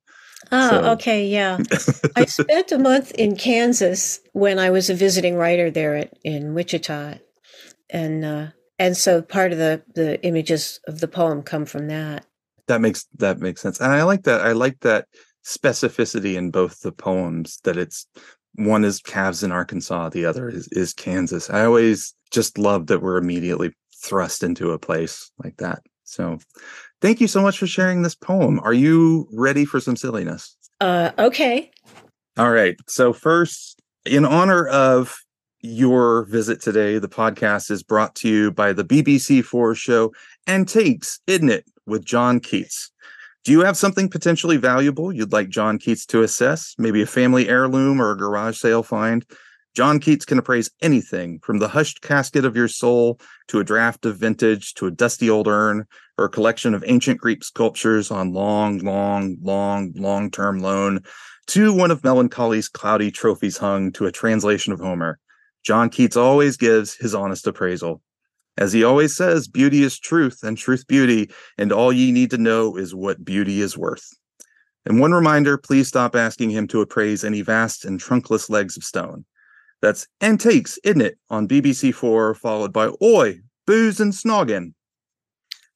Oh, 0.51 0.69
so. 0.69 0.91
okay, 0.91 1.25
yeah. 1.27 1.59
I 2.15 2.25
spent 2.25 2.71
a 2.71 2.79
month 2.79 3.11
in 3.11 3.35
Kansas 3.35 4.19
when 4.33 4.59
I 4.59 4.69
was 4.69 4.89
a 4.89 4.93
visiting 4.93 5.35
writer 5.35 5.69
there 5.69 5.95
at, 5.95 6.13
in 6.23 6.53
Wichita, 6.53 7.15
and 7.89 8.25
uh, 8.25 8.47
and 8.79 8.95
so 8.95 9.21
part 9.21 9.51
of 9.51 9.57
the 9.57 9.83
the 9.93 10.23
images 10.23 10.79
of 10.87 10.99
the 10.99 11.07
poem 11.07 11.43
come 11.43 11.65
from 11.65 11.87
that. 11.87 12.25
That 12.67 12.81
makes 12.81 13.05
that 13.17 13.39
makes 13.39 13.61
sense, 13.61 13.79
and 13.79 13.91
I 13.91 14.03
like 14.03 14.23
that. 14.23 14.41
I 14.41 14.53
like 14.53 14.79
that 14.81 15.07
specificity 15.45 16.35
in 16.35 16.51
both 16.51 16.81
the 16.81 16.91
poems. 16.91 17.59
That 17.63 17.77
it's 17.77 18.07
one 18.55 18.83
is 18.83 18.99
calves 18.99 19.43
in 19.43 19.51
Arkansas, 19.51 20.09
the 20.09 20.25
other 20.25 20.49
is 20.49 20.67
is 20.71 20.93
Kansas. 20.93 21.49
I 21.49 21.65
always 21.65 22.13
just 22.31 22.57
love 22.57 22.87
that 22.87 23.01
we're 23.01 23.17
immediately 23.17 23.73
thrust 24.03 24.43
into 24.43 24.71
a 24.71 24.79
place 24.79 25.31
like 25.43 25.57
that. 25.57 25.81
So 26.03 26.39
Thank 27.01 27.21
you 27.21 27.27
so 27.27 27.41
much 27.41 27.57
for 27.57 27.67
sharing 27.67 28.01
this 28.01 28.15
poem. 28.15 28.59
Are 28.63 28.73
you 28.73 29.27
ready 29.31 29.65
for 29.65 29.79
some 29.79 29.95
silliness? 29.95 30.57
Uh, 30.81 31.11
okay. 31.19 31.71
All 32.37 32.51
right. 32.51 32.75
So, 32.87 33.13
first, 33.13 33.81
in 34.05 34.25
honor 34.25 34.67
of 34.67 35.19
your 35.61 36.25
visit 36.25 36.61
today, 36.61 36.97
the 36.97 37.09
podcast 37.09 37.69
is 37.71 37.83
brought 37.83 38.15
to 38.15 38.29
you 38.29 38.51
by 38.51 38.73
the 38.73 38.83
BBC 38.83 39.43
Four 39.43 39.75
show 39.75 40.13
Antiques, 40.47 41.19
isn't 41.27 41.49
it? 41.49 41.65
With 41.85 42.03
John 42.05 42.39
Keats. 42.39 42.91
Do 43.43 43.51
you 43.51 43.61
have 43.61 43.77
something 43.77 44.09
potentially 44.09 44.57
valuable 44.57 45.13
you'd 45.13 45.31
like 45.31 45.49
John 45.49 45.77
Keats 45.77 46.05
to 46.07 46.21
assess? 46.21 46.75
Maybe 46.77 47.01
a 47.01 47.07
family 47.07 47.47
heirloom 47.47 48.01
or 48.01 48.11
a 48.11 48.17
garage 48.17 48.57
sale 48.57 48.83
find? 48.83 49.25
John 49.77 49.99
Keats 49.99 50.25
can 50.25 50.39
appraise 50.39 50.71
anything 50.81 51.37
from 51.43 51.59
the 51.59 51.67
hushed 51.67 52.01
casket 52.01 52.45
of 52.45 52.55
your 52.55 52.67
soul 52.67 53.19
to 53.47 53.59
a 53.59 53.63
draft 53.63 54.07
of 54.07 54.17
vintage 54.17 54.73
to 54.73 54.87
a 54.87 54.91
dusty 54.91 55.29
old 55.29 55.47
urn 55.47 55.85
or 56.17 56.25
a 56.25 56.29
collection 56.29 56.73
of 56.73 56.83
ancient 56.87 57.21
Greek 57.21 57.43
sculptures 57.43 58.09
on 58.09 58.33
long, 58.33 58.79
long, 58.79 59.37
long, 59.39 59.93
long 59.95 60.31
term 60.31 60.61
loan 60.61 61.01
to 61.45 61.71
one 61.71 61.91
of 61.91 62.03
melancholy's 62.03 62.67
cloudy 62.67 63.11
trophies 63.11 63.57
hung 63.57 63.91
to 63.91 64.07
a 64.07 64.11
translation 64.11 64.73
of 64.73 64.79
Homer. 64.79 65.19
John 65.63 65.91
Keats 65.91 66.17
always 66.17 66.57
gives 66.57 66.95
his 66.95 67.13
honest 67.13 67.45
appraisal. 67.45 68.01
As 68.57 68.73
he 68.73 68.83
always 68.83 69.15
says, 69.15 69.47
beauty 69.47 69.83
is 69.83 69.99
truth 69.99 70.39
and 70.41 70.57
truth 70.57 70.87
beauty, 70.87 71.29
and 71.55 71.71
all 71.71 71.93
ye 71.93 72.11
need 72.11 72.31
to 72.31 72.39
know 72.39 72.77
is 72.77 72.95
what 72.95 73.23
beauty 73.23 73.61
is 73.61 73.77
worth. 73.77 74.09
And 74.87 74.99
one 74.99 75.11
reminder 75.11 75.55
please 75.55 75.87
stop 75.87 76.15
asking 76.15 76.49
him 76.49 76.67
to 76.69 76.81
appraise 76.81 77.23
any 77.23 77.43
vast 77.43 77.85
and 77.85 77.99
trunkless 77.99 78.49
legs 78.49 78.75
of 78.75 78.83
stone. 78.83 79.25
That's 79.81 80.07
Antiques, 80.21 80.79
isn't 80.83 81.01
it? 81.01 81.17
On 81.29 81.47
BBC 81.47 81.93
Four, 81.93 82.33
followed 82.33 82.73
by 82.73 82.91
Oi, 83.01 83.41
Booze 83.65 83.99
and 83.99 84.13
Snogging. 84.13 84.73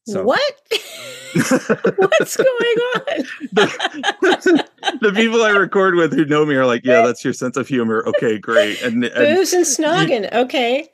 So. 0.07 0.23
What? 0.23 0.41
What's 1.33 2.35
going 2.35 2.47
on? 2.49 3.03
the, 3.53 4.67
the, 4.99 5.13
people 5.13 5.43
I 5.43 5.51
record 5.51 5.95
with 5.95 6.11
who 6.13 6.25
know 6.25 6.43
me 6.45 6.55
are 6.55 6.65
like, 6.65 6.83
yeah, 6.83 7.05
that's 7.05 7.23
your 7.23 7.33
sense 7.33 7.55
of 7.55 7.67
humor. 7.67 8.03
Okay, 8.07 8.39
great. 8.39 8.81
And, 8.81 9.05
and 9.05 9.37
booze 9.37 9.53
and 9.53 9.63
snogging. 9.63 10.23
You, 10.23 10.39
okay. 10.39 10.89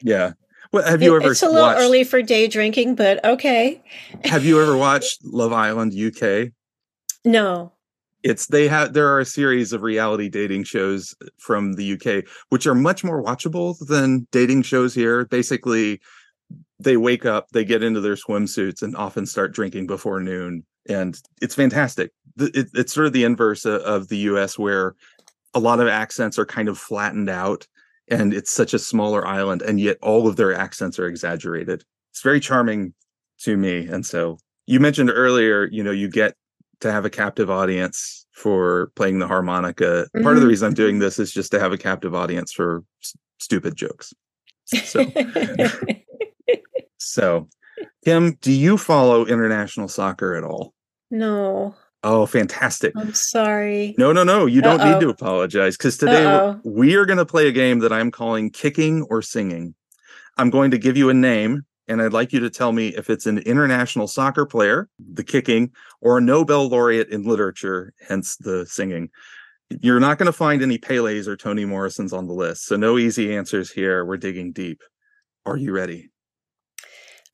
Yeah. 0.00 0.32
Well, 0.72 0.84
have 0.84 1.02
you 1.02 1.16
ever? 1.16 1.32
It's 1.32 1.42
a 1.42 1.46
little 1.46 1.62
watched, 1.62 1.80
early 1.80 2.04
for 2.04 2.22
day 2.22 2.46
drinking, 2.46 2.94
but 2.94 3.24
okay. 3.24 3.82
have 4.24 4.44
you 4.44 4.62
ever 4.62 4.76
watched 4.76 5.24
Love 5.24 5.52
Island 5.52 5.92
UK? 5.92 6.52
No 7.24 7.73
it's 8.24 8.46
they 8.46 8.66
have 8.66 8.94
there 8.94 9.08
are 9.08 9.20
a 9.20 9.24
series 9.24 9.72
of 9.72 9.82
reality 9.82 10.30
dating 10.30 10.64
shows 10.64 11.14
uh, 11.22 11.26
from 11.38 11.74
the 11.74 11.92
UK 11.92 12.24
which 12.48 12.66
are 12.66 12.74
much 12.74 13.04
more 13.04 13.22
watchable 13.22 13.76
than 13.86 14.26
dating 14.32 14.62
shows 14.62 14.94
here. 14.94 15.26
Basically, 15.26 16.00
they 16.80 16.96
wake 16.96 17.26
up, 17.26 17.50
they 17.50 17.64
get 17.64 17.84
into 17.84 18.00
their 18.00 18.16
swimsuits, 18.16 18.82
and 18.82 18.96
often 18.96 19.26
start 19.26 19.52
drinking 19.52 19.86
before 19.86 20.20
noon, 20.20 20.64
and 20.88 21.20
it's 21.42 21.54
fantastic. 21.54 22.10
It, 22.38 22.68
it's 22.74 22.94
sort 22.94 23.06
of 23.06 23.12
the 23.12 23.24
inverse 23.24 23.66
uh, 23.66 23.80
of 23.80 24.08
the 24.08 24.18
US, 24.18 24.58
where 24.58 24.96
a 25.52 25.60
lot 25.60 25.78
of 25.78 25.86
accents 25.86 26.38
are 26.38 26.46
kind 26.46 26.68
of 26.68 26.78
flattened 26.78 27.28
out, 27.28 27.68
and 28.08 28.32
it's 28.32 28.50
such 28.50 28.72
a 28.72 28.78
smaller 28.78 29.26
island, 29.26 29.60
and 29.60 29.78
yet 29.78 29.98
all 30.02 30.26
of 30.26 30.36
their 30.36 30.54
accents 30.54 30.98
are 30.98 31.06
exaggerated. 31.06 31.84
It's 32.10 32.22
very 32.22 32.40
charming 32.40 32.94
to 33.40 33.56
me, 33.58 33.86
and 33.86 34.04
so 34.04 34.38
you 34.66 34.80
mentioned 34.80 35.10
earlier, 35.10 35.68
you 35.70 35.84
know, 35.84 35.90
you 35.90 36.08
get 36.08 36.34
to 36.80 36.92
have 36.92 37.04
a 37.04 37.10
captive 37.10 37.50
audience 37.50 38.26
for 38.32 38.90
playing 38.96 39.18
the 39.18 39.26
harmonica. 39.26 40.06
Mm-hmm. 40.14 40.22
Part 40.22 40.36
of 40.36 40.40
the 40.40 40.44
mm-hmm. 40.44 40.50
reason 40.50 40.68
I'm 40.68 40.74
doing 40.74 40.98
this 40.98 41.18
is 41.18 41.32
just 41.32 41.50
to 41.52 41.60
have 41.60 41.72
a 41.72 41.78
captive 41.78 42.14
audience 42.14 42.52
for 42.52 42.84
s- 43.02 43.16
stupid 43.38 43.76
jokes. 43.76 44.12
So, 44.66 45.04
so, 46.98 47.48
Kim, 48.04 48.34
do 48.40 48.52
you 48.52 48.76
follow 48.78 49.26
international 49.26 49.88
soccer 49.88 50.34
at 50.34 50.44
all? 50.44 50.74
No. 51.10 51.74
Oh, 52.02 52.26
fantastic. 52.26 52.92
I'm 52.96 53.14
sorry. 53.14 53.94
No, 53.96 54.12
no, 54.12 54.24
no. 54.24 54.44
You 54.46 54.60
don't 54.60 54.80
Uh-oh. 54.80 54.92
need 54.92 55.00
to 55.00 55.08
apologize 55.08 55.76
because 55.76 55.96
today 55.96 56.54
we 56.62 56.96
are 56.96 57.06
going 57.06 57.18
to 57.18 57.24
play 57.24 57.48
a 57.48 57.52
game 57.52 57.78
that 57.78 57.92
I'm 57.92 58.10
calling 58.10 58.50
kicking 58.50 59.02
or 59.08 59.22
singing. 59.22 59.74
I'm 60.36 60.50
going 60.50 60.70
to 60.72 60.78
give 60.78 60.96
you 60.96 61.08
a 61.08 61.14
name 61.14 61.64
and 61.88 62.00
I'd 62.00 62.12
like 62.12 62.32
you 62.32 62.40
to 62.40 62.50
tell 62.50 62.72
me 62.72 62.88
if 62.88 63.10
it's 63.10 63.26
an 63.26 63.38
international 63.38 64.06
soccer 64.06 64.46
player, 64.46 64.88
the 64.98 65.24
kicking, 65.24 65.70
or 66.00 66.18
a 66.18 66.20
Nobel 66.20 66.68
laureate 66.68 67.08
in 67.08 67.24
literature, 67.24 67.92
hence 68.08 68.36
the 68.36 68.66
singing. 68.66 69.10
You're 69.70 70.00
not 70.00 70.18
going 70.18 70.26
to 70.26 70.32
find 70.32 70.62
any 70.62 70.78
Pele's 70.78 71.26
or 71.26 71.36
Toni 71.36 71.64
Morrisons 71.64 72.12
on 72.12 72.26
the 72.26 72.34
list, 72.34 72.66
so 72.66 72.76
no 72.76 72.98
easy 72.98 73.34
answers 73.36 73.70
here. 73.70 74.04
We're 74.04 74.16
digging 74.16 74.52
deep. 74.52 74.82
Are 75.46 75.56
you 75.56 75.72
ready? 75.72 76.10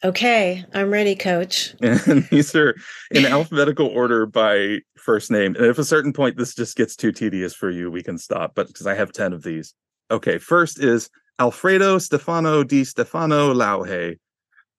Okay, 0.03 0.65
I'm 0.73 0.91
ready, 0.91 1.15
coach. 1.15 1.75
And 1.83 2.25
these 2.31 2.55
are 2.55 2.75
in 3.11 3.27
alphabetical 3.27 3.87
order 3.87 4.25
by 4.25 4.79
first 4.97 5.31
name. 5.31 5.55
And 5.57 5.67
if 5.67 5.79
a 5.79 5.85
certain 5.85 6.15
point 6.15 6.39
this 6.39 6.55
just 6.55 6.77
gets 6.77 6.97
too 6.97 7.13
tedious 7.13 7.55
for 7.55 7.71
you, 7.71 7.91
we 7.91 8.03
can 8.03 8.17
stop, 8.17 8.55
but 8.55 8.67
because 8.67 8.87
I 8.87 8.95
have 8.95 9.13
10 9.13 9.35
of 9.35 9.43
these. 9.43 9.75
Okay, 10.11 10.39
first 10.39 10.83
is 10.83 11.11
Alfredo 11.39 11.99
Stefano 11.99 12.65
di 12.65 12.85
Stefano 12.85 13.53
Laulhé, 13.53 14.17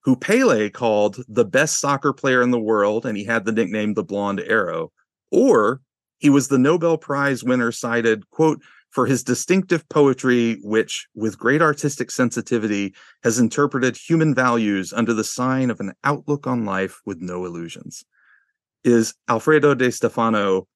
who 0.04 0.16
Pele 0.16 0.70
called 0.70 1.24
the 1.28 1.46
best 1.46 1.80
soccer 1.80 2.14
player 2.14 2.42
in 2.42 2.52
the 2.52 2.60
world, 2.60 3.06
and 3.06 3.18
he 3.18 3.24
had 3.24 3.46
the 3.46 3.52
nickname 3.52 3.94
the 3.94 4.04
Blonde 4.04 4.42
Arrow, 4.42 4.92
or 5.32 5.82
he 6.18 6.30
was 6.30 6.48
the 6.48 6.58
Nobel 6.58 6.98
Prize 6.98 7.44
winner 7.44 7.72
cited, 7.72 8.30
quote, 8.30 8.62
for 8.92 9.06
his 9.06 9.24
distinctive 9.24 9.88
poetry, 9.90 10.60
which, 10.64 11.08
with 11.16 11.40
great 11.40 11.62
artistic 11.62 12.12
sensitivity, 12.12 12.94
has 13.24 13.40
interpreted 13.40 13.96
human 13.96 14.36
values 14.36 14.92
under 14.92 15.14
the 15.14 15.24
sign 15.24 15.70
of 15.70 15.80
an 15.80 15.94
outlook 16.04 16.46
on 16.46 16.66
life 16.66 17.00
with 17.06 17.22
no 17.22 17.46
illusions. 17.46 18.04
Is 18.84 19.14
Alfredo 19.30 19.76
de 19.76 19.92
Stefano 19.92 20.68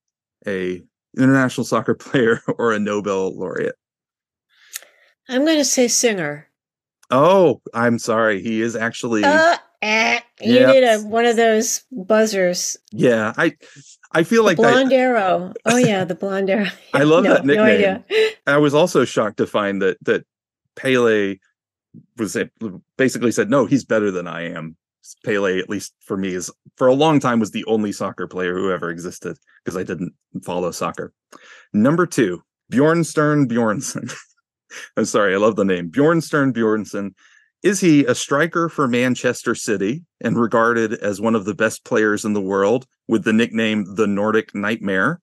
a 0.48 0.82
international 1.18 1.66
soccer 1.66 1.96
player 1.96 2.42
or 2.58 2.72
a 2.72 2.80
Nobel 2.80 3.38
laureate? 3.38 3.76
I'm 5.28 5.44
going 5.44 5.58
to 5.58 5.66
say 5.66 5.88
singer. 5.88 6.50
Oh, 7.12 7.62
I'm 7.74 8.00
sorry. 8.00 8.42
He 8.42 8.62
is 8.62 8.76
actually. 8.76 9.24
Uh, 9.24 9.58
eh, 9.82 10.20
you 10.42 10.54
yep. 10.54 10.74
did 10.74 10.84
a, 10.84 11.02
one 11.08 11.26
of 11.26 11.36
those 11.36 11.84
buzzers. 11.92 12.78
Yeah, 12.92 13.34
I 13.38 13.56
I 14.12 14.24
feel 14.24 14.44
the 14.44 14.48
like 14.48 14.58
blonde 14.58 14.92
that, 14.92 14.96
arrow. 14.96 15.54
Oh 15.66 15.78
yeah, 15.78 16.06
the 16.06 16.16
blonde 16.16 16.50
arrow. 16.50 16.70
I 16.94 17.04
love 17.04 17.24
no, 17.24 17.34
that 17.34 17.46
nickname. 17.46 18.04
No 18.10 18.30
I 18.48 18.58
was 18.58 18.74
also 18.74 19.06
shocked 19.06 19.38
to 19.38 19.48
find 19.48 19.82
that 19.82 19.98
that 20.04 20.26
Pele 20.76 21.38
was 22.18 22.38
basically 22.98 23.32
said, 23.32 23.50
"No, 23.50 23.66
he's 23.66 23.86
better 23.86 24.12
than 24.12 24.28
I 24.28 24.50
am." 24.50 24.78
Pele, 25.24 25.60
at 25.60 25.70
least 25.70 25.94
for 26.00 26.18
me, 26.18 26.34
is 26.34 26.52
for 26.78 26.88
a 26.88 26.94
long 26.94 27.20
time 27.20 27.40
was 27.40 27.52
the 27.52 27.66
only 27.66 27.92
soccer 27.92 28.28
player 28.28 28.56
who 28.56 28.72
ever 28.72 28.90
existed 28.90 29.38
because 29.64 29.78
I 29.78 29.84
didn't 29.84 30.14
follow 30.44 30.72
soccer. 30.72 31.14
Number 31.74 32.08
two, 32.08 32.42
Bjørnstjerne 32.72 33.48
Bjørnson. 33.48 34.10
I'm 34.98 35.06
sorry, 35.06 35.34
I 35.34 35.38
love 35.38 35.56
the 35.56 35.66
name. 35.66 35.92
Bjørnstjerne 35.92 36.54
Bjørnson. 36.54 37.12
Is 37.64 37.80
he 37.80 38.06
a 38.06 38.14
striker 38.14 38.70
for 38.70 38.88
Manchester 38.88 39.56
City 39.56 40.04
and 40.22 40.38
regarded 40.38 40.94
as 40.94 41.20
one 41.20 41.34
of 41.34 41.46
the 41.46 41.56
best 41.56 41.84
players 41.84 42.24
in 42.24 42.34
the 42.34 42.42
world 42.42 42.86
with 43.08 43.24
the 43.24 43.34
nickname 43.34 43.96
the 43.96 44.06
Nordic 44.06 44.54
Nightmare? 44.54 45.20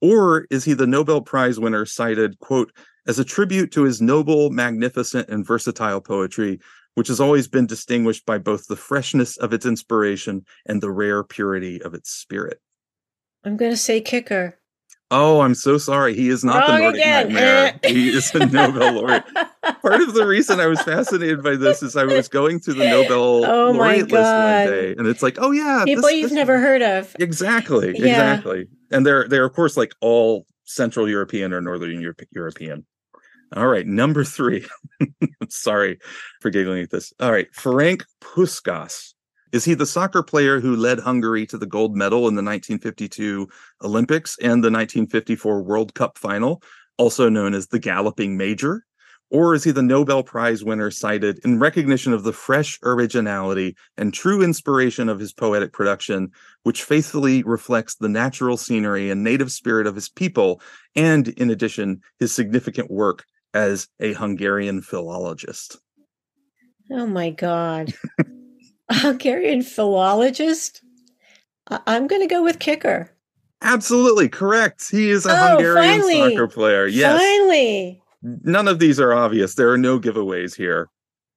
Or 0.00 0.46
is 0.50 0.64
he 0.64 0.74
the 0.74 0.86
Nobel 0.86 1.22
Prize 1.22 1.58
winner 1.58 1.84
cited, 1.84 2.38
quote, 2.38 2.72
as 3.06 3.18
a 3.18 3.24
tribute 3.24 3.72
to 3.72 3.82
his 3.82 4.00
noble, 4.00 4.50
magnificent, 4.50 5.28
and 5.28 5.44
versatile 5.44 6.00
poetry, 6.00 6.60
which 6.94 7.08
has 7.08 7.20
always 7.20 7.48
been 7.48 7.66
distinguished 7.66 8.24
by 8.26 8.38
both 8.38 8.66
the 8.68 8.76
freshness 8.76 9.36
of 9.36 9.52
its 9.52 9.66
inspiration 9.66 10.44
and 10.66 10.80
the 10.80 10.90
rare 10.90 11.24
purity 11.24 11.82
of 11.82 11.94
its 11.94 12.10
spirit? 12.10 12.60
I'm 13.44 13.56
going 13.56 13.72
to 13.72 13.76
say 13.76 14.00
kicker. 14.00 14.58
Oh, 15.14 15.42
I'm 15.42 15.54
so 15.54 15.76
sorry. 15.76 16.14
He 16.14 16.30
is 16.30 16.42
not 16.42 16.66
Wrong 16.66 16.78
the 16.78 16.82
Nordic 16.84 17.00
again. 17.02 17.26
Nightmare. 17.28 17.78
Eh. 17.82 17.92
he 17.92 18.08
is 18.08 18.34
a 18.34 18.46
Nobel 18.46 18.94
laureate. 18.94 19.24
Part 19.82 20.00
of 20.00 20.14
the 20.14 20.26
reason 20.26 20.58
I 20.58 20.66
was 20.66 20.80
fascinated 20.80 21.42
by 21.42 21.56
this 21.56 21.82
is 21.82 21.96
I 21.96 22.04
was 22.04 22.28
going 22.28 22.60
through 22.60 22.74
the 22.74 22.86
Nobel 22.86 23.44
oh 23.44 23.70
laureate 23.72 24.10
list 24.10 24.14
one 24.14 24.66
day, 24.66 24.94
and 24.96 25.06
it's 25.06 25.22
like, 25.22 25.36
oh 25.38 25.50
yeah, 25.50 25.82
people 25.84 26.04
this, 26.04 26.14
you've 26.14 26.30
this, 26.30 26.32
never 26.32 26.58
heard 26.58 26.80
of. 26.80 27.14
Exactly, 27.20 27.88
yeah. 27.88 28.06
exactly. 28.06 28.68
And 28.90 29.04
they're 29.04 29.28
they're 29.28 29.44
of 29.44 29.52
course 29.52 29.76
like 29.76 29.92
all 30.00 30.46
Central 30.64 31.06
European 31.06 31.52
or 31.52 31.60
Northern 31.60 32.00
Europe- 32.00 32.22
European. 32.30 32.86
All 33.54 33.66
right, 33.66 33.86
number 33.86 34.24
three. 34.24 34.66
I'm 35.00 35.28
sorry 35.50 35.98
for 36.40 36.48
giggling 36.48 36.84
at 36.84 36.90
this. 36.90 37.12
All 37.20 37.30
right, 37.30 37.54
Frank 37.54 38.06
Puskas 38.22 39.12
is 39.52 39.64
he 39.64 39.74
the 39.74 39.86
soccer 39.86 40.22
player 40.22 40.60
who 40.60 40.74
led 40.74 40.98
Hungary 40.98 41.46
to 41.46 41.58
the 41.58 41.66
gold 41.66 41.94
medal 41.94 42.20
in 42.20 42.34
the 42.34 42.42
1952 42.42 43.48
Olympics 43.82 44.36
and 44.38 44.64
the 44.64 44.70
1954 44.70 45.62
World 45.62 45.94
Cup 45.94 46.16
final, 46.16 46.62
also 46.96 47.28
known 47.28 47.54
as 47.54 47.68
the 47.68 47.78
Galloping 47.78 48.36
Major? 48.36 48.84
Or 49.30 49.54
is 49.54 49.64
he 49.64 49.70
the 49.70 49.82
Nobel 49.82 50.22
Prize 50.22 50.62
winner 50.62 50.90
cited 50.90 51.38
in 51.42 51.58
recognition 51.58 52.12
of 52.12 52.22
the 52.22 52.34
fresh 52.34 52.78
originality 52.82 53.76
and 53.96 54.12
true 54.12 54.42
inspiration 54.42 55.08
of 55.08 55.18
his 55.18 55.32
poetic 55.32 55.72
production, 55.72 56.30
which 56.64 56.82
faithfully 56.82 57.42
reflects 57.42 57.94
the 57.94 58.10
natural 58.10 58.58
scenery 58.58 59.10
and 59.10 59.24
native 59.24 59.50
spirit 59.50 59.86
of 59.86 59.94
his 59.94 60.08
people, 60.08 60.60
and 60.96 61.28
in 61.28 61.50
addition, 61.50 62.02
his 62.18 62.32
significant 62.32 62.90
work 62.90 63.24
as 63.54 63.88
a 64.00 64.12
Hungarian 64.12 64.82
philologist? 64.82 65.78
Oh 66.90 67.06
my 67.06 67.30
God. 67.30 67.94
Hungarian 68.94 69.62
philologist? 69.62 70.82
I'm 71.68 72.06
going 72.06 72.22
to 72.22 72.28
go 72.28 72.42
with 72.42 72.58
kicker. 72.58 73.10
Absolutely 73.62 74.28
correct. 74.28 74.90
He 74.90 75.10
is 75.10 75.24
a 75.24 75.30
oh, 75.30 75.48
Hungarian 75.48 76.00
finally. 76.00 76.30
soccer 76.30 76.48
player. 76.48 76.86
Yes. 76.86 77.18
Finally. 77.20 78.02
None 78.22 78.68
of 78.68 78.78
these 78.78 79.00
are 79.00 79.12
obvious. 79.12 79.54
There 79.54 79.70
are 79.70 79.78
no 79.78 79.98
giveaways 79.98 80.54
here. 80.54 80.88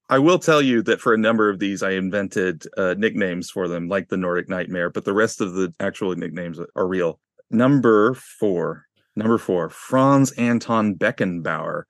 I 0.10 0.20
will 0.20 0.38
tell 0.38 0.62
you 0.62 0.84
that 0.84 1.02
for 1.02 1.14
a 1.14 1.18
number 1.18 1.50
of 1.50 1.60
these, 1.60 1.82
I 1.82 1.92
invented 1.92 2.64
uh, 2.78 2.94
nicknames 2.98 3.50
for 3.50 3.68
them, 3.68 3.88
like 3.88 4.10
the 4.10 4.18
Nordic 4.18 4.50
Nightmare, 4.50 4.92
but 4.92 5.04
the 5.04 5.14
rest 5.14 5.42
of 5.42 5.54
the 5.54 5.74
actual 5.80 6.16
nicknames 6.16 6.60
are 6.76 6.88
real. 6.88 7.20
Number 7.50 8.14
four. 8.14 8.86
Number 9.16 9.38
four, 9.38 9.70
Franz 9.70 10.32
Anton 10.34 10.96
Beckenbauer. 10.96 11.84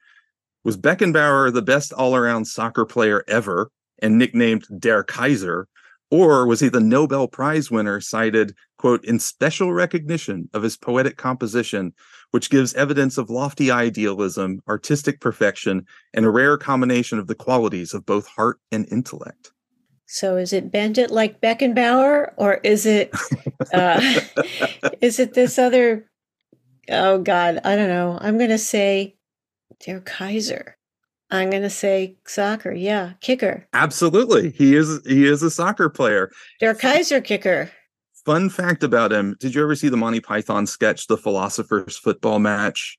Was 0.63 0.77
Beckenbauer 0.77 1.53
the 1.53 1.61
best 1.61 1.91
all 1.91 2.15
around 2.15 2.45
soccer 2.45 2.85
player 2.85 3.23
ever 3.27 3.71
and 3.99 4.17
nicknamed 4.17 4.65
Der 4.79 5.03
Kaiser? 5.03 5.67
Or 6.11 6.45
was 6.45 6.59
he 6.59 6.69
the 6.69 6.79
Nobel 6.79 7.27
Prize 7.27 7.71
winner 7.71 7.99
cited, 7.99 8.53
quote, 8.77 9.03
in 9.03 9.19
special 9.19 9.73
recognition 9.73 10.49
of 10.53 10.63
his 10.63 10.77
poetic 10.77 11.17
composition, 11.17 11.93
which 12.31 12.49
gives 12.49 12.73
evidence 12.75 13.17
of 13.17 13.29
lofty 13.29 13.71
idealism, 13.71 14.61
artistic 14.67 15.19
perfection, 15.19 15.85
and 16.13 16.25
a 16.25 16.29
rare 16.29 16.57
combination 16.57 17.17
of 17.17 17.27
the 17.27 17.35
qualities 17.35 17.93
of 17.93 18.05
both 18.05 18.27
heart 18.27 18.59
and 18.71 18.87
intellect? 18.91 19.51
So 20.05 20.37
is 20.37 20.53
it 20.53 20.71
bend 20.71 20.97
it 20.97 21.09
like 21.09 21.41
Beckenbauer, 21.41 22.33
or 22.37 22.55
is 22.63 22.85
it 22.85 23.11
uh, 23.73 23.99
is 25.01 25.19
it 25.19 25.33
this 25.33 25.57
other? 25.57 26.09
Oh 26.89 27.17
God, 27.17 27.59
I 27.63 27.75
don't 27.75 27.89
know. 27.89 28.17
I'm 28.21 28.37
gonna 28.37 28.59
say 28.59 29.15
Der 29.83 30.01
Kaiser. 30.01 30.77
I'm 31.31 31.49
gonna 31.49 31.69
say 31.69 32.17
soccer. 32.25 32.71
Yeah, 32.71 33.13
kicker. 33.21 33.67
Absolutely, 33.73 34.51
he 34.51 34.75
is. 34.75 35.01
He 35.05 35.25
is 35.25 35.41
a 35.41 35.49
soccer 35.49 35.89
player. 35.89 36.31
Der 36.59 36.75
Kaiser 36.75 37.21
kicker. 37.21 37.71
Fun 38.25 38.49
fact 38.49 38.83
about 38.83 39.11
him: 39.11 39.35
Did 39.39 39.55
you 39.55 39.63
ever 39.63 39.75
see 39.75 39.89
the 39.89 39.97
Monty 39.97 40.19
Python 40.19 40.67
sketch, 40.67 41.07
"The 41.07 41.17
Philosopher's 41.17 41.97
Football 41.97 42.39
Match," 42.39 42.97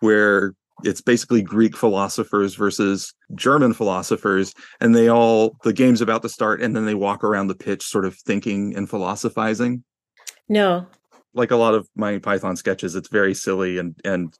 where 0.00 0.54
it's 0.82 1.00
basically 1.00 1.42
Greek 1.42 1.76
philosophers 1.76 2.54
versus 2.54 3.14
German 3.34 3.72
philosophers, 3.72 4.54
and 4.80 4.94
they 4.94 5.08
all 5.08 5.56
the 5.62 5.72
game's 5.72 6.00
about 6.00 6.22
to 6.22 6.28
start, 6.28 6.60
and 6.60 6.74
then 6.74 6.86
they 6.86 6.94
walk 6.94 7.22
around 7.22 7.48
the 7.48 7.54
pitch, 7.54 7.82
sort 7.82 8.04
of 8.04 8.16
thinking 8.16 8.74
and 8.76 8.90
philosophizing. 8.90 9.84
No, 10.48 10.86
like 11.34 11.50
a 11.50 11.56
lot 11.56 11.74
of 11.74 11.88
my 11.94 12.18
Python 12.18 12.56
sketches, 12.56 12.96
it's 12.96 13.08
very 13.08 13.34
silly 13.34 13.78
and 13.78 13.94
and 14.04 14.34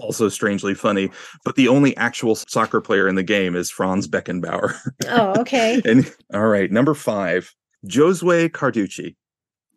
also 0.00 0.28
strangely 0.28 0.74
funny. 0.74 1.10
But 1.44 1.56
the 1.56 1.68
only 1.68 1.96
actual 1.96 2.34
soccer 2.34 2.80
player 2.80 3.08
in 3.08 3.14
the 3.14 3.22
game 3.22 3.54
is 3.54 3.70
Franz 3.70 4.08
Beckenbauer. 4.08 4.74
Oh, 5.08 5.40
okay. 5.40 5.80
and 5.86 6.12
all 6.32 6.48
right, 6.48 6.70
number 6.70 6.94
five, 6.94 7.54
Giosuè 7.86 8.50
Carducci. 8.50 9.16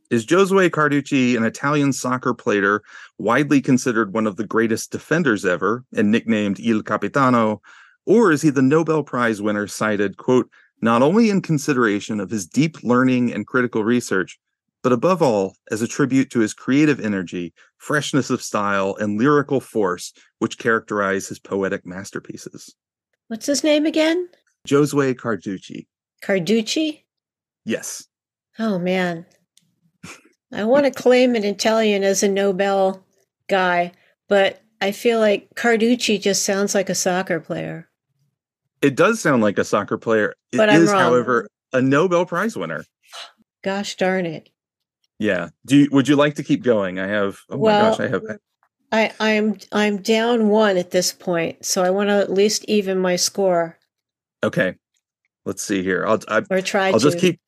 Is 0.10 0.26
Giosuè 0.26 0.70
Carducci 0.70 1.36
an 1.36 1.44
Italian 1.44 1.94
soccer 1.94 2.34
player 2.34 2.82
widely 3.18 3.62
considered 3.62 4.14
one 4.14 4.28
of 4.28 4.36
the 4.36 4.46
greatest 4.46 4.92
defenders 4.92 5.46
ever 5.46 5.84
and 5.96 6.12
nicknamed 6.12 6.60
Il 6.60 6.84
Capitano? 6.84 7.62
Or 8.06 8.32
is 8.32 8.42
he 8.42 8.50
the 8.50 8.62
Nobel 8.62 9.04
Prize 9.04 9.42
winner 9.42 9.66
cited, 9.66 10.18
quote, 10.18 10.50
not 10.82 11.02
only 11.02 11.30
in 11.30 11.42
consideration 11.42 12.20
of 12.20 12.30
his 12.30 12.46
deep 12.46 12.84
learning 12.84 13.34
and 13.34 13.48
critical 13.48 13.84
research, 13.86 14.38
but 14.84 14.92
above 14.92 15.22
all, 15.22 15.56
as 15.72 15.82
a 15.82 15.88
tribute 15.88 16.30
to 16.32 16.40
his 16.40 16.54
creative 16.54 17.00
energy, 17.00 17.54
freshness 17.78 18.30
of 18.30 18.44
style, 18.44 18.96
and 19.00 19.18
lyrical 19.18 19.60
force, 19.62 20.14
which 20.40 20.58
characterize 20.60 21.28
his 21.28 21.40
poetic 21.40 21.86
masterpieces? 21.86 22.76
What's 23.30 23.46
his 23.46 23.64
name 23.64 23.86
again? 23.86 24.28
Giosuè 24.68 25.16
Carducci. 25.16 25.88
Carducci? 26.22 27.04
Yes. 27.66 28.08
Oh, 28.60 28.78
man. 28.78 29.26
I 30.52 30.66
want 30.66 30.86
to 30.86 30.92
claim 30.92 31.34
an 31.36 31.44
Italian 31.44 32.04
as 32.04 32.22
a 32.22 32.28
Nobel 32.28 33.04
guy, 33.50 33.94
but 34.30 34.62
I 34.82 34.92
feel 34.92 35.20
like 35.20 35.50
Carducci 35.56 36.22
just 36.22 36.44
sounds 36.44 36.76
like 36.76 36.90
a 36.90 36.96
soccer 36.96 37.40
player. 37.40 37.90
It 38.82 38.96
does 38.96 39.22
sound 39.22 39.42
like 39.42 39.58
a 39.58 39.64
soccer 39.64 39.98
player. 39.98 40.34
It 40.52 40.58
But 40.58 40.70
I'm 40.70 40.82
is, 40.84 40.92
wrong. 40.92 41.00
however, 41.00 41.48
a 41.72 41.82
Nobel 41.82 42.26
Prize 42.26 42.56
winner. 42.58 42.84
Gosh 43.64 43.96
darn 43.96 44.26
it. 44.26 44.50
Yeah. 45.20 45.50
Do 45.66 45.78
you, 45.78 45.90
would 45.92 46.08
you 46.08 46.16
like 46.16 46.36
to 46.36 46.44
keep 46.44 46.64
going? 46.64 47.00
I 47.00 47.08
have. 47.08 47.40
Oh 47.50 47.58
Well, 47.58 47.84
my 47.84 47.90
gosh, 47.90 48.00
I 48.00 48.08
have. 48.08 48.24
I, 48.92 49.12
I'm 49.20 49.58
I'm 49.72 49.98
down 50.02 50.50
one 50.50 50.78
at 50.78 50.92
this 50.92 51.12
point, 51.14 51.66
so 51.66 51.84
I 51.84 51.90
want 51.90 52.10
to 52.10 52.16
at 52.16 52.32
least 52.32 52.66
even 52.68 53.00
my 53.00 53.16
score 53.16 53.78
Okay. 54.44 54.76
Let's 55.46 55.64
see 55.64 55.84
here. 55.84 56.06
I'll 56.06 56.20
I, 56.28 56.44
or 56.50 56.62
try 56.62 56.88
I'll 56.88 57.00
to. 57.00 57.00
just 57.00 57.20
keep. 57.20 57.40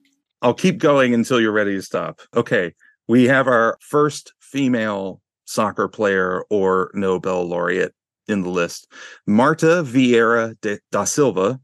I'll 0.41 0.53
keep 0.53 0.77
going 0.79 1.13
until 1.13 1.39
you're 1.39 1.51
ready 1.51 1.75
to 1.75 1.81
stop. 1.81 2.21
Okay. 2.35 2.73
We 3.07 3.25
have 3.25 3.47
our 3.47 3.77
first 3.81 4.33
female 4.39 5.21
soccer 5.45 5.87
player 5.87 6.43
or 6.49 6.89
Nobel 6.93 7.43
laureate 7.45 7.93
in 8.27 8.41
the 8.41 8.49
list, 8.49 8.91
Marta 9.27 9.83
Vieira 9.85 10.59
de, 10.61 10.79
da 10.91 11.03
Silva, 11.03 11.59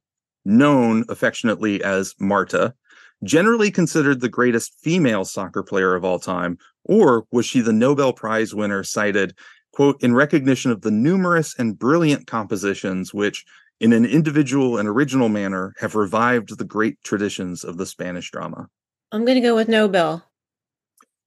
known 0.45 1.03
affectionately 1.09 1.83
as 1.83 2.13
Marta, 2.19 2.75
generally 3.23 3.71
considered 3.71 4.19
the 4.19 4.29
greatest 4.29 4.73
female 4.81 5.25
soccer 5.25 5.63
player 5.63 5.95
of 5.95 6.03
all 6.03 6.19
time, 6.19 6.57
or 6.83 7.25
was 7.31 7.45
she 7.45 7.61
the 7.61 7.73
Nobel 7.73 8.13
Prize 8.13 8.53
winner 8.55 8.83
cited, 8.83 9.35
quote, 9.71 10.01
in 10.01 10.13
recognition 10.13 10.71
of 10.71 10.81
the 10.81 10.91
numerous 10.91 11.55
and 11.57 11.77
brilliant 11.77 12.27
compositions 12.27 13.13
which, 13.13 13.45
in 13.79 13.93
an 13.93 14.05
individual 14.05 14.77
and 14.77 14.87
original 14.87 15.29
manner, 15.29 15.73
have 15.79 15.95
revived 15.95 16.57
the 16.57 16.65
great 16.65 17.01
traditions 17.03 17.63
of 17.63 17.77
the 17.77 17.85
Spanish 17.85 18.31
drama? 18.31 18.67
I'm 19.11 19.25
going 19.25 19.35
to 19.35 19.47
go 19.47 19.55
with 19.55 19.67
Nobel. 19.67 20.23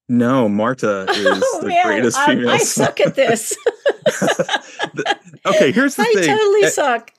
No, 0.09 0.49
Marta 0.49 1.07
is 1.11 1.27
oh 1.43 1.59
the 1.63 1.69
man, 1.69 1.87
greatest 1.87 2.19
I, 2.19 2.27
female. 2.27 2.51
I 2.51 2.59
suck 2.59 3.01
at 3.01 3.15
this. 3.15 3.57
okay, 5.47 5.73
here's 5.73 5.97
the 5.97 6.03
I 6.03 6.13
thing. 6.15 6.25
I 6.25 6.37
totally 6.37 6.65
Eh, 6.65 6.69
suck. 6.69 7.11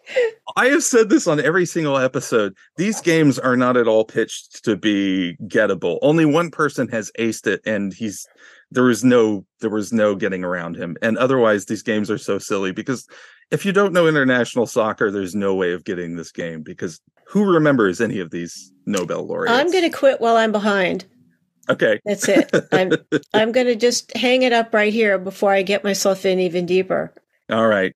I 0.55 0.67
have 0.67 0.83
said 0.83 1.09
this 1.09 1.27
on 1.27 1.39
every 1.39 1.65
single 1.65 1.97
episode. 1.97 2.55
These 2.77 3.01
games 3.01 3.39
are 3.39 3.57
not 3.57 3.75
at 3.75 3.87
all 3.87 4.05
pitched 4.05 4.63
to 4.65 4.77
be 4.77 5.35
gettable. 5.47 5.97
Only 6.01 6.25
one 6.25 6.51
person 6.51 6.87
has 6.89 7.11
aced 7.17 7.47
it, 7.47 7.61
and 7.65 7.93
he's 7.93 8.27
there 8.71 8.83
was 8.83 9.03
no 9.03 9.45
there 9.61 9.69
was 9.69 9.91
no 9.91 10.15
getting 10.15 10.43
around 10.43 10.75
him. 10.75 10.95
And 11.01 11.17
otherwise, 11.17 11.65
these 11.65 11.81
games 11.83 12.11
are 12.11 12.17
so 12.17 12.37
silly 12.37 12.71
because 12.71 13.07
if 13.51 13.65
you 13.65 13.71
don't 13.71 13.93
know 13.93 14.07
international 14.07 14.67
soccer, 14.67 15.09
there's 15.11 15.35
no 15.35 15.55
way 15.55 15.71
of 15.73 15.83
getting 15.85 16.15
this 16.15 16.31
game 16.31 16.61
because 16.61 16.99
who 17.27 17.51
remembers 17.51 17.99
any 18.01 18.19
of 18.19 18.31
these 18.31 18.71
Nobel 18.85 19.25
laureates? 19.25 19.57
I'm 19.57 19.71
going 19.71 19.89
to 19.89 19.95
quit 19.95 20.21
while 20.21 20.37
I'm 20.37 20.51
behind. 20.51 21.05
Okay. 21.69 21.99
That's 22.05 22.27
it. 22.27 22.49
I'm 22.71 22.91
I'm 23.33 23.51
going 23.51 23.67
to 23.67 23.75
just 23.75 24.15
hang 24.15 24.43
it 24.43 24.53
up 24.53 24.73
right 24.73 24.93
here 24.93 25.17
before 25.17 25.51
I 25.51 25.61
get 25.61 25.83
myself 25.83 26.25
in 26.25 26.39
even 26.39 26.65
deeper. 26.65 27.13
All 27.49 27.67
right. 27.67 27.93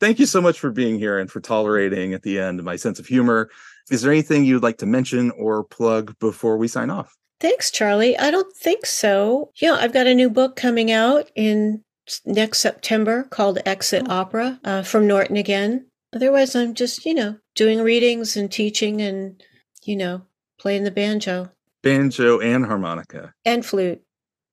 Thank 0.00 0.18
you 0.18 0.26
so 0.26 0.40
much 0.40 0.58
for 0.58 0.70
being 0.70 0.98
here 0.98 1.18
and 1.18 1.30
for 1.30 1.40
tolerating 1.40 2.12
at 2.12 2.22
the 2.22 2.40
end 2.40 2.62
my 2.64 2.76
sense 2.76 2.98
of 2.98 3.06
humor. 3.06 3.50
Is 3.90 4.02
there 4.02 4.12
anything 4.12 4.44
you'd 4.44 4.62
like 4.62 4.78
to 4.78 4.86
mention 4.86 5.30
or 5.32 5.64
plug 5.64 6.18
before 6.18 6.56
we 6.56 6.68
sign 6.68 6.90
off? 6.90 7.16
Thanks, 7.40 7.70
Charlie. 7.70 8.16
I 8.16 8.30
don't 8.30 8.54
think 8.56 8.86
so. 8.86 9.50
Yeah, 9.56 9.72
I've 9.72 9.92
got 9.92 10.06
a 10.06 10.14
new 10.14 10.30
book 10.30 10.54
coming 10.54 10.92
out 10.92 11.30
in 11.34 11.82
next 12.24 12.60
September 12.60 13.24
called 13.24 13.58
Exit 13.66 14.08
Opera 14.08 14.60
uh, 14.64 14.82
from 14.82 15.06
Norton 15.06 15.36
again. 15.36 15.86
Otherwise, 16.14 16.54
I'm 16.54 16.74
just, 16.74 17.04
you 17.04 17.14
know, 17.14 17.36
doing 17.54 17.80
readings 17.80 18.36
and 18.36 18.50
teaching 18.50 19.00
and, 19.00 19.42
you 19.82 19.96
know, 19.96 20.22
playing 20.58 20.84
the 20.84 20.90
banjo 20.90 21.50
Banjo 21.82 22.40
and 22.40 22.64
harmonica 22.64 23.34
and 23.44 23.64
flute. 23.64 24.02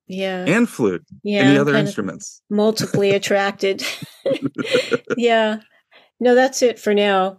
Yeah. 0.07 0.43
and 0.47 0.67
flute. 0.67 1.05
yeah. 1.23 1.41
Any 1.41 1.57
other 1.57 1.75
instruments? 1.75 2.41
multiply 2.49 3.05
attracted. 3.05 3.85
yeah. 5.17 5.59
No, 6.19 6.35
that's 6.35 6.61
it 6.61 6.79
for 6.79 6.93
now. 6.93 7.37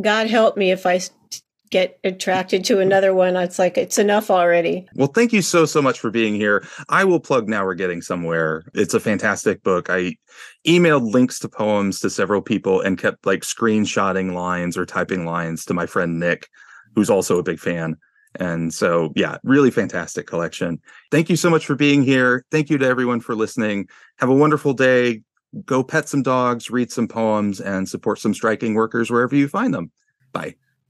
God 0.00 0.28
help 0.28 0.56
me 0.56 0.70
if 0.70 0.86
I 0.86 1.00
get 1.70 1.98
attracted 2.04 2.64
to 2.64 2.80
another 2.80 3.12
one. 3.14 3.36
It's 3.36 3.58
like, 3.58 3.76
it's 3.76 3.98
enough 3.98 4.30
already. 4.30 4.88
Well, 4.94 5.08
thank 5.08 5.34
you 5.34 5.42
so 5.42 5.66
so 5.66 5.82
much 5.82 6.00
for 6.00 6.10
being 6.10 6.34
here. 6.34 6.66
I 6.88 7.04
will 7.04 7.20
plug 7.20 7.46
now 7.46 7.64
we're 7.64 7.74
getting 7.74 8.00
somewhere. 8.00 8.64
It's 8.74 8.94
a 8.94 9.00
fantastic 9.00 9.62
book. 9.62 9.90
I 9.90 10.16
emailed 10.66 11.12
links 11.12 11.38
to 11.40 11.48
poems 11.48 12.00
to 12.00 12.10
several 12.10 12.40
people 12.40 12.80
and 12.80 12.98
kept 12.98 13.26
like 13.26 13.40
screenshotting 13.40 14.32
lines 14.32 14.78
or 14.78 14.86
typing 14.86 15.26
lines 15.26 15.64
to 15.66 15.74
my 15.74 15.84
friend 15.84 16.18
Nick, 16.18 16.48
who's 16.94 17.10
also 17.10 17.38
a 17.38 17.42
big 17.42 17.58
fan. 17.58 17.96
And 18.38 18.72
so, 18.72 19.12
yeah, 19.16 19.38
really 19.42 19.70
fantastic 19.70 20.26
collection. 20.26 20.80
Thank 21.10 21.28
you 21.28 21.36
so 21.36 21.50
much 21.50 21.66
for 21.66 21.74
being 21.74 22.02
here. 22.02 22.44
Thank 22.50 22.70
you 22.70 22.78
to 22.78 22.86
everyone 22.86 23.20
for 23.20 23.34
listening. 23.34 23.88
Have 24.18 24.28
a 24.28 24.34
wonderful 24.34 24.72
day. 24.72 25.22
Go 25.64 25.82
pet 25.82 26.08
some 26.08 26.22
dogs, 26.22 26.70
read 26.70 26.92
some 26.92 27.08
poems, 27.08 27.60
and 27.60 27.88
support 27.88 28.18
some 28.18 28.34
striking 28.34 28.74
workers 28.74 29.10
wherever 29.10 29.34
you 29.34 29.48
find 29.48 29.74
them. 29.74 29.90
Bye. 30.32 30.54